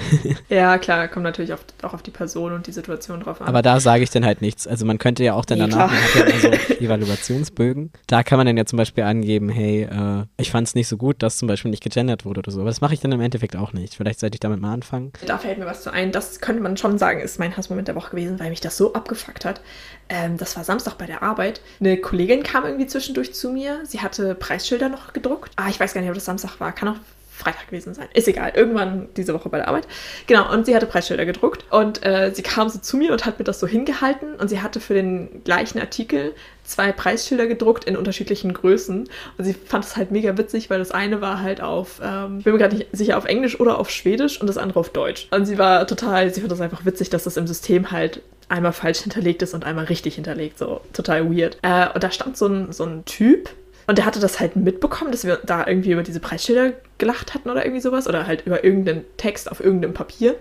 [0.48, 3.46] ja, klar, kommt natürlich auf, auch auf die Person und die Situation drauf an.
[3.46, 4.66] Aber da sage ich dann halt nichts.
[4.66, 7.92] Also man könnte ja auch dann Nee, danach, man hat ja immer so Evaluationsbögen.
[8.06, 10.96] Da kann man dann ja zum Beispiel angeben, hey, äh, ich fand es nicht so
[10.96, 12.60] gut, dass zum Beispiel nicht gegendert wurde oder so.
[12.60, 13.94] Aber das mache ich dann im Endeffekt auch nicht.
[13.94, 15.12] Vielleicht sollte ich damit mal anfangen.
[15.26, 16.12] Da fällt mir was zu ein.
[16.12, 18.92] Das könnte man schon sagen, ist mein Hassmoment der Woche gewesen, weil mich das so
[18.92, 19.60] abgefuckt hat.
[20.08, 21.60] Ähm, das war Samstag bei der Arbeit.
[21.80, 23.80] Eine Kollegin kam irgendwie zwischendurch zu mir.
[23.84, 25.52] Sie hatte Preisschilder noch gedruckt.
[25.56, 26.72] Ah, ich weiß gar nicht, ob das Samstag war.
[26.72, 26.96] Kann auch
[27.36, 28.08] Freitag gewesen sein.
[28.14, 28.52] Ist egal.
[28.54, 29.86] Irgendwann diese Woche bei der Arbeit.
[30.26, 31.70] Genau, und sie hatte Preisschilder gedruckt.
[31.70, 34.36] Und äh, sie kam so zu mir und hat mir das so hingehalten.
[34.36, 36.34] Und sie hatte für den gleichen Artikel
[36.66, 39.08] zwei Preisschilder gedruckt in unterschiedlichen Größen.
[39.38, 42.52] Und sie fand es halt mega witzig, weil das eine war halt auf, ähm, bin
[42.52, 45.28] mir gerade nicht sicher, auf Englisch oder auf Schwedisch und das andere auf Deutsch.
[45.30, 48.72] Und sie war total, sie fand das einfach witzig, dass das im System halt einmal
[48.72, 50.58] falsch hinterlegt ist und einmal richtig hinterlegt.
[50.58, 51.58] So total weird.
[51.62, 53.50] Äh, und da stand so ein, so ein Typ.
[53.88, 57.50] Und der hatte das halt mitbekommen, dass wir da irgendwie über diese Preisschilder gelacht hatten
[57.50, 58.08] oder irgendwie sowas.
[58.08, 60.34] Oder halt über irgendeinen Text auf irgendeinem Papier.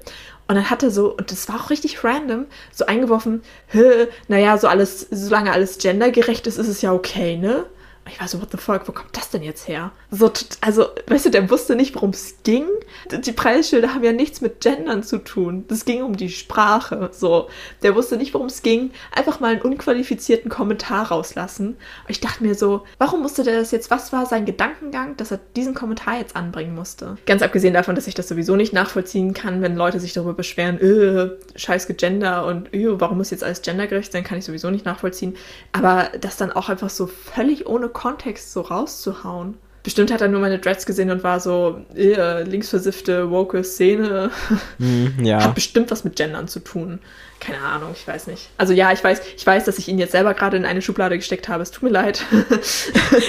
[0.48, 4.58] Und dann hat er so, und das war auch richtig random, so eingeworfen, "Hä, naja,
[4.58, 7.66] so alles, solange alles gendergerecht ist, ist es ja okay, ne?
[8.08, 9.92] Ich war so, what the fuck, wo kommt das denn jetzt her?
[10.12, 12.66] So, also, weißt du, der wusste nicht, worum es ging.
[13.12, 15.66] Die Preisschilder haben ja nichts mit Gendern zu tun.
[15.68, 17.10] Das ging um die Sprache.
[17.12, 17.50] So,
[17.82, 18.92] der wusste nicht, worum es ging.
[19.16, 21.78] Einfach mal einen unqualifizierten Kommentar rauslassen.
[22.08, 23.90] Ich dachte mir so, warum musste der das jetzt?
[23.90, 27.18] Was war sein Gedankengang, dass er diesen Kommentar jetzt anbringen musste?
[27.26, 30.80] Ganz abgesehen davon, dass ich das sowieso nicht nachvollziehen kann, wenn Leute sich darüber beschweren,
[30.80, 34.86] äh, scheiß Gender und äh, warum muss jetzt alles gendergerecht sein, kann ich sowieso nicht
[34.86, 35.36] nachvollziehen.
[35.72, 39.56] Aber das dann auch einfach so völlig ohne Kontext so rauszuhauen.
[39.82, 44.32] Bestimmt hat er nur meine Dreads gesehen und war so, äh, linksversiffte, woke Szene.
[44.80, 45.44] Hm, ja.
[45.44, 47.00] Hat bestimmt was mit Gendern zu tun.
[47.40, 48.50] Keine Ahnung, ich weiß nicht.
[48.58, 51.16] Also ja, ich weiß, ich weiß, dass ich ihn jetzt selber gerade in eine Schublade
[51.18, 51.64] gesteckt habe.
[51.64, 52.26] Es tut mir leid.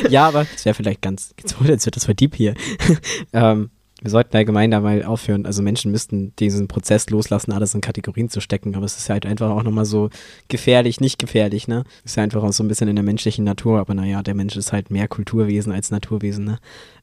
[0.09, 2.55] ja, aber es wäre vielleicht ganz, jetzt wurde, jetzt wird das deep hier.
[3.35, 3.71] ähm,
[4.03, 5.47] wir sollten allgemein da mal aufhören.
[5.47, 8.75] Also Menschen müssten diesen Prozess loslassen, alles in Kategorien zu stecken.
[8.77, 10.11] Aber es ist halt einfach auch nochmal so
[10.49, 11.85] gefährlich, nicht gefährlich, ne?
[12.05, 13.81] Ist ja einfach auch so ein bisschen in der menschlichen Natur.
[13.81, 16.59] Aber naja, der Mensch ist halt mehr Kulturwesen als Naturwesen, ne?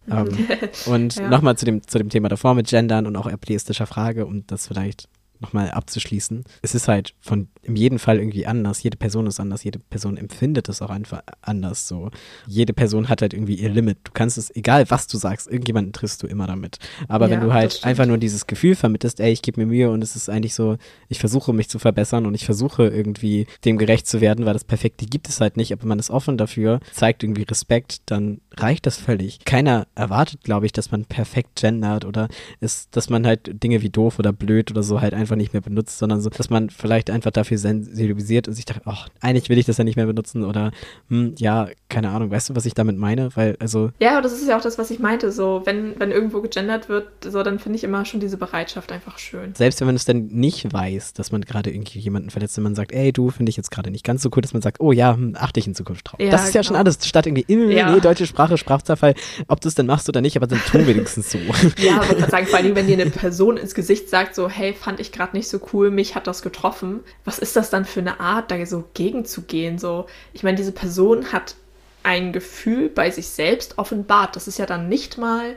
[0.09, 0.27] Ähm,
[0.85, 1.29] und Ja.
[1.29, 4.67] nochmal zu dem, zu dem Thema davor mit Gendern und auch ableistischer Frage, um das
[4.67, 6.43] vielleicht nochmal abzuschließen.
[6.61, 8.83] Es ist halt von in jedem Fall irgendwie anders.
[8.83, 9.63] Jede Person ist anders.
[9.63, 12.11] Jede Person empfindet es auch einfach anders so.
[12.47, 13.97] Jede Person hat halt irgendwie ihr Limit.
[14.03, 16.77] Du kannst es, egal was du sagst, irgendjemanden triffst du immer damit.
[17.07, 19.67] Aber wenn Ja, du das halt einfach nur dieses Gefühl vermittelst, ey, ich gebe mir
[19.67, 23.47] Mühe und es ist eigentlich so, ich versuche mich zu verbessern und ich versuche irgendwie
[23.65, 26.37] dem gerecht zu werden, weil das Perfekte gibt es halt nicht, aber man ist offen
[26.37, 29.39] dafür, zeigt irgendwie Respekt, dann reicht das völlig.
[29.45, 32.27] Keiner erwartet, glaube ich, dass man perfekt gendert oder
[32.59, 35.61] ist, dass man halt Dinge wie doof oder blöd oder so halt einfach nicht mehr
[35.61, 39.57] benutzt, sondern so, dass man vielleicht einfach dafür sensibilisiert und sich dachte, ach, eigentlich will
[39.57, 40.71] ich das ja nicht mehr benutzen oder,
[41.09, 43.35] hm, ja, keine Ahnung, weißt du, was ich damit meine?
[43.35, 45.31] Weil, also, Ja, aber das ist ja auch das, was ich meinte.
[45.31, 49.17] So, wenn, wenn irgendwo gegendert wird, so, dann finde ich immer schon diese Bereitschaft einfach
[49.17, 49.55] schön.
[49.55, 52.75] selbst wenn man es dann nicht weiß, dass man gerade irgendwie jemanden verletzt, wenn man
[52.75, 54.91] sagt, ey, du finde ich jetzt gerade nicht ganz so cool, dass man sagt, oh
[54.91, 56.19] ja, hm, achte ich in Zukunft drauf.
[56.19, 56.83] Ja, das ist ja schon genau.
[56.85, 57.93] alles, statt irgendwie, äh, Ja.
[57.93, 59.15] nee, deutsche Sprache, Sprachzerfall,
[59.47, 61.39] ob du es dann machst oder nicht, aber dann tu wenigstens so.
[61.77, 64.73] Ja, aber ich sagen, vor allem, wenn dir eine Person ins Gesicht sagt, so, hey,
[64.73, 66.99] fand ich gerade gerade nicht so cool, mich hat das getroffen.
[67.23, 69.77] Was ist das dann für eine Art, da so gegenzugehen?
[69.77, 71.55] So, ich meine, diese Person hat
[72.01, 74.35] ein Gefühl bei sich selbst offenbart.
[74.35, 75.55] Das ist ja dann nicht mal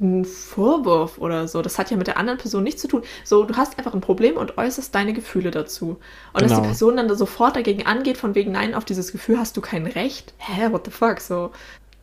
[0.00, 1.62] ein Vorwurf oder so.
[1.62, 3.02] Das hat ja mit der anderen Person nichts zu tun.
[3.24, 5.86] So, du hast einfach ein Problem und äußerst deine Gefühle dazu.
[5.88, 5.98] Und
[6.34, 6.40] genau.
[6.40, 6.66] dass die genau.
[6.66, 10.34] Person dann sofort dagegen angeht, von wegen, nein, auf dieses Gefühl hast du kein Recht.
[10.38, 11.20] Hä, what the fuck?
[11.20, 11.50] So,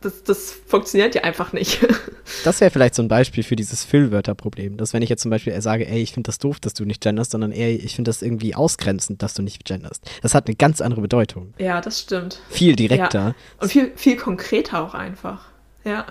[0.00, 1.86] das, das funktioniert ja einfach nicht.
[2.44, 4.76] das wäre vielleicht so ein Beispiel für dieses Füllwörterproblem.
[4.76, 7.02] Dass wenn ich jetzt zum Beispiel sage, ey, ich finde das doof, dass du nicht
[7.02, 10.08] genderst, sondern ey, ich finde das irgendwie ausgrenzend, dass du nicht genderst.
[10.22, 11.54] Das hat eine ganz andere Bedeutung.
[11.58, 12.40] Ja, das stimmt.
[12.48, 13.20] Viel direkter.
[13.20, 13.34] Ja.
[13.60, 15.46] Und viel, viel konkreter auch einfach.
[15.84, 16.06] Ja.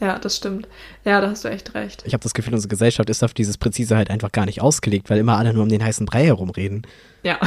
[0.00, 0.68] Ja, das stimmt.
[1.04, 2.02] Ja, da hast du echt recht.
[2.06, 5.08] Ich habe das Gefühl, unsere Gesellschaft ist auf dieses Präzise halt einfach gar nicht ausgelegt,
[5.08, 6.86] weil immer alle nur um den heißen Brei herumreden.
[7.22, 7.38] Ja.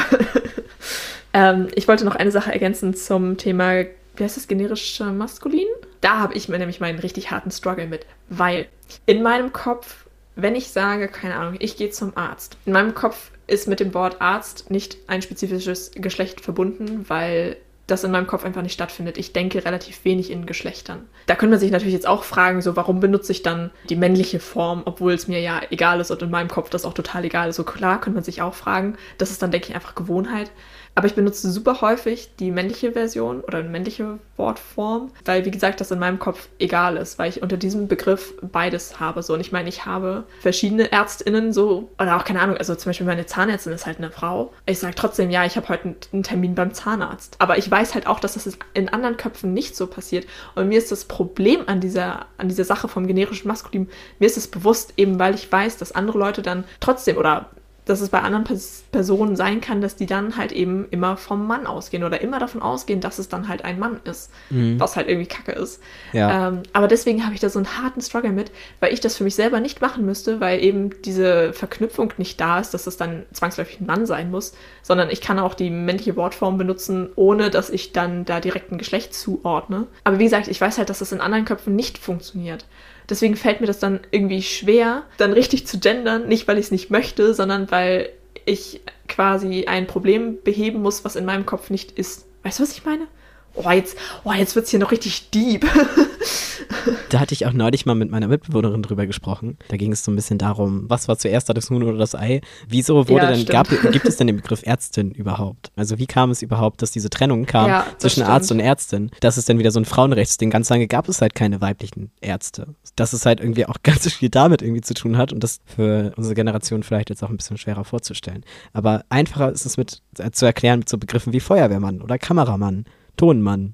[1.33, 3.83] ähm, ich wollte noch eine Sache ergänzen zum Thema
[4.19, 5.67] wie heißt das, generische Maskulin?
[6.01, 8.67] Da habe ich mir nämlich meinen richtig harten Struggle mit, weil
[9.05, 10.05] in meinem Kopf,
[10.35, 13.93] wenn ich sage, keine Ahnung, ich gehe zum Arzt, in meinem Kopf ist mit dem
[13.93, 19.17] Wort Arzt nicht ein spezifisches Geschlecht verbunden, weil das in meinem Kopf einfach nicht stattfindet.
[19.17, 21.07] Ich denke relativ wenig in Geschlechtern.
[21.25, 24.39] Da könnte man sich natürlich jetzt auch fragen, so warum benutze ich dann die männliche
[24.39, 27.49] Form, obwohl es mir ja egal ist und in meinem Kopf das auch total egal
[27.49, 27.55] ist.
[27.55, 28.95] So klar könnte man sich auch fragen.
[29.17, 30.51] Das ist dann, denke ich, einfach Gewohnheit.
[30.95, 35.81] Aber ich benutze super häufig die männliche Version oder eine männliche Wortform, weil, wie gesagt,
[35.81, 39.21] das in meinem Kopf egal ist, weil ich unter diesem Begriff beides habe.
[39.23, 39.33] So.
[39.33, 43.05] Und ich meine, ich habe verschiedene ÄrztInnen so, oder auch keine Ahnung, also zum Beispiel
[43.07, 44.53] meine Zahnärztin ist halt eine Frau.
[44.65, 47.35] Ich sage trotzdem, ja, ich habe heute einen Termin beim Zahnarzt.
[47.39, 50.25] Aber ich weiß halt auch, dass das in anderen Köpfen nicht so passiert.
[50.55, 54.37] Und mir ist das Problem an dieser, an dieser Sache vom generischen Maskulin, mir ist
[54.37, 57.49] es bewusst, eben weil ich weiß, dass andere Leute dann trotzdem oder
[57.89, 61.47] dass es bei anderen Pers Personen sein kann, dass die dann halt eben immer vom
[61.47, 64.79] Mann ausgehen oder immer davon ausgehen, dass es dann halt ein Mann ist, mhm.
[64.79, 65.81] was halt irgendwie kacke ist.
[66.13, 66.49] Ja.
[66.49, 69.23] Ähm, aber deswegen habe ich da so einen harten Struggle mit, weil ich das für
[69.23, 73.25] mich selber nicht machen müsste, weil eben diese Verknüpfung nicht da ist, dass es dann
[73.33, 77.69] zwangsläufig ein Mann sein muss, sondern ich kann auch die männliche Wortform benutzen, ohne dass
[77.69, 79.87] ich dann da direkt ein Geschlecht zuordne.
[80.03, 82.65] Aber wie gesagt, ich weiß halt, dass das in anderen Köpfen nicht funktioniert.
[83.09, 86.27] Deswegen fällt mir das dann irgendwie schwer, dann richtig zu gendern.
[86.27, 88.09] Nicht, weil ich es nicht möchte, sondern weil
[88.45, 92.25] ich quasi ein Problem beheben muss, was in meinem Kopf nicht ist.
[92.43, 93.07] Weißt du, was ich meine?
[93.55, 95.65] Oh, jetzt, oh, jetzt wird es hier noch richtig deep.
[97.09, 99.57] da hatte ich auch neulich mal mit meiner Mitbewohnerin drüber gesprochen.
[99.69, 102.41] Da ging es so ein bisschen darum, was war zuerst das Huhn oder das Ei?
[102.67, 105.71] Wieso wurde ja, denn, gab, gibt es denn den Begriff Ärztin überhaupt?
[105.75, 108.29] Also wie kam es überhaupt, dass diese Trennung kam ja, zwischen stimmt.
[108.29, 109.11] Arzt und Ärztin?
[109.19, 110.49] Das ist dann wieder so ein Frauenrechtsding.
[110.49, 112.75] Ganz lange gab es halt keine weiblichen Ärzte.
[112.95, 116.13] Dass es halt irgendwie auch ganz viel damit irgendwie zu tun hat und das für
[116.15, 118.43] unsere Generation vielleicht jetzt auch ein bisschen schwerer vorzustellen.
[118.73, 122.85] Aber einfacher ist es mit äh, zu erklären mit so Begriffen wie Feuerwehrmann oder Kameramann
[123.19, 123.73] Tonmann.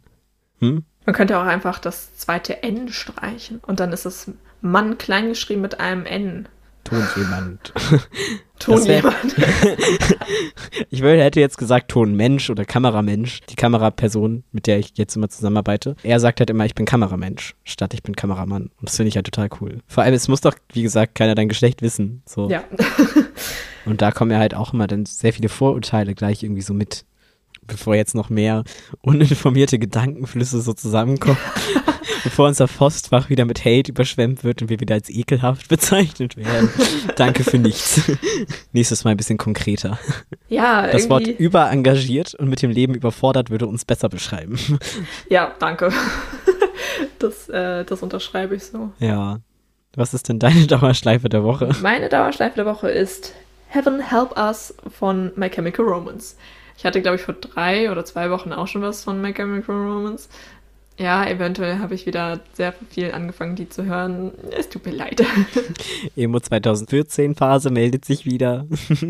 [0.59, 0.85] Hm?
[1.05, 4.31] Man könnte auch einfach das zweite N streichen und dann ist es
[4.61, 6.47] Mann kleingeschrieben mit einem N.
[6.83, 7.71] Tonjemand.
[8.59, 9.35] Tonjemand.
[10.89, 15.29] ich würde, hätte jetzt gesagt Tonmensch oder Kameramensch, die Kameraperson, mit der ich jetzt immer
[15.29, 15.95] zusammenarbeite.
[16.01, 18.71] Er sagt halt immer, ich bin Kameramensch, statt ich bin Kameramann.
[18.79, 19.81] Und das finde ich halt total cool.
[19.85, 22.23] Vor allem, es muss doch, wie gesagt, keiner dein Geschlecht wissen.
[22.25, 22.49] So.
[22.49, 22.63] Ja.
[23.85, 27.05] Und da kommen ja halt auch immer dann sehr viele Vorurteile gleich irgendwie so mit
[27.67, 28.63] bevor jetzt noch mehr
[29.01, 31.37] uninformierte Gedankenflüsse so zusammenkommen,
[32.23, 36.69] bevor unser Postfach wieder mit Hate überschwemmt wird und wir wieder als ekelhaft bezeichnet werden.
[37.15, 38.01] Danke für nichts.
[38.71, 39.99] Nächstes Mal ein bisschen konkreter.
[40.49, 44.57] Ja, Das Wort überengagiert und mit dem Leben überfordert würde uns besser beschreiben.
[45.29, 45.91] Ja, danke.
[47.19, 48.91] Das, äh, das unterschreibe ich so.
[48.99, 49.39] Ja.
[49.95, 51.69] Was ist denn deine Dauerschleife der Woche?
[51.81, 53.33] Meine Dauerschleife der Woche ist
[53.69, 56.35] Heaven Help Us von My Chemical Romance.
[56.77, 59.75] Ich hatte, glaube ich, vor drei oder zwei Wochen auch schon was von My Chemical
[59.75, 60.29] Romance.
[60.97, 64.31] Ja, eventuell habe ich wieder sehr viel angefangen, die zu hören.
[64.57, 65.21] Es tut mir leid.
[66.15, 68.65] Emo 2014 Phase meldet sich wieder.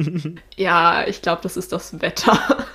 [0.55, 2.37] ja, ich glaube, das ist das Wetter.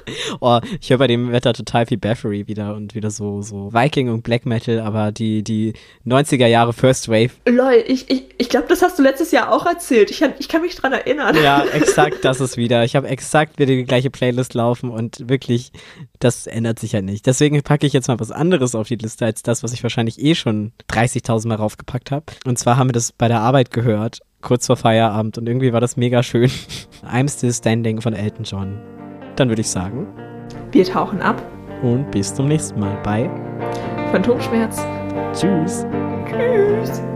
[0.40, 4.08] Oh, ich höre bei dem Wetter total viel Battery wieder und wieder so, so Viking
[4.08, 7.30] und Black Metal, aber die, die 90er Jahre First Wave.
[7.46, 10.10] Lol, ich, ich, ich glaube, das hast du letztes Jahr auch erzählt.
[10.10, 11.36] Ich, ich kann mich dran erinnern.
[11.40, 12.84] Ja, exakt, das ist wieder.
[12.84, 15.70] Ich habe exakt wieder die gleiche Playlist laufen und wirklich,
[16.20, 17.26] das ändert sich ja nicht.
[17.26, 20.22] Deswegen packe ich jetzt mal was anderes auf die Liste als das, was ich wahrscheinlich
[20.22, 22.26] eh schon 30.000 Mal raufgepackt habe.
[22.44, 25.80] Und zwar haben wir das bei der Arbeit gehört, kurz vor Feierabend und irgendwie war
[25.80, 26.50] das mega schön.
[27.02, 28.78] I'm Still Standing von Elton John.
[29.36, 30.06] Dann würde ich sagen,
[30.70, 31.42] wir tauchen ab.
[31.82, 33.30] Und bis zum nächsten Mal bei
[34.12, 34.82] Phantomschmerz.
[35.32, 35.86] Tschüss.
[36.28, 37.09] Tschüss.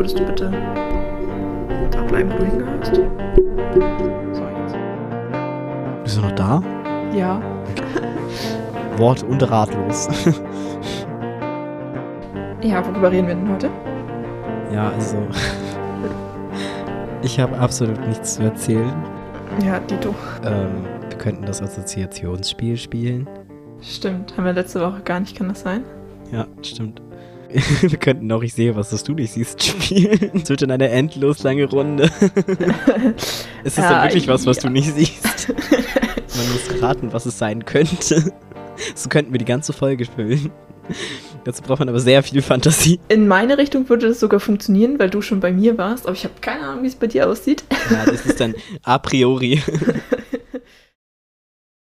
[0.00, 0.50] Würdest du bitte
[1.90, 2.96] da bleiben, wo du hingehörst.
[4.32, 4.76] So, jetzt.
[6.04, 6.62] Bist du noch da?
[7.14, 7.42] Ja.
[8.96, 10.08] Wort und ratlos.
[12.62, 13.70] Ja, worüber reden wir denn heute?
[14.72, 15.16] ja, also.
[17.22, 18.92] Ich habe absolut nichts zu erzählen.
[19.64, 20.14] Ja, Dito.
[20.44, 23.26] Ähm, wir könnten das Assoziationsspiel spielen.
[23.80, 25.84] Stimmt, haben wir letzte Woche gar nicht, kann das sein?
[26.32, 27.00] Ja, stimmt.
[27.82, 30.30] Wir könnten auch Ich sehe, was das du nicht siehst, spielen.
[30.34, 32.04] Es wird in eine endlos lange Runde.
[33.64, 34.62] Ist das Ja, dann wirklich was, was ja.
[34.64, 35.48] du nicht siehst?
[36.36, 38.32] Man muss raten, was es sein könnte.
[38.94, 40.50] So könnten wir die ganze Folge füllen.
[41.44, 43.00] Dazu braucht man aber sehr viel Fantasie.
[43.08, 46.24] In meine Richtung würde das sogar funktionieren, weil du schon bei mir warst, aber ich
[46.24, 47.64] habe keine Ahnung, wie es bei dir aussieht.
[47.90, 49.62] Ja, das ist dann a priori.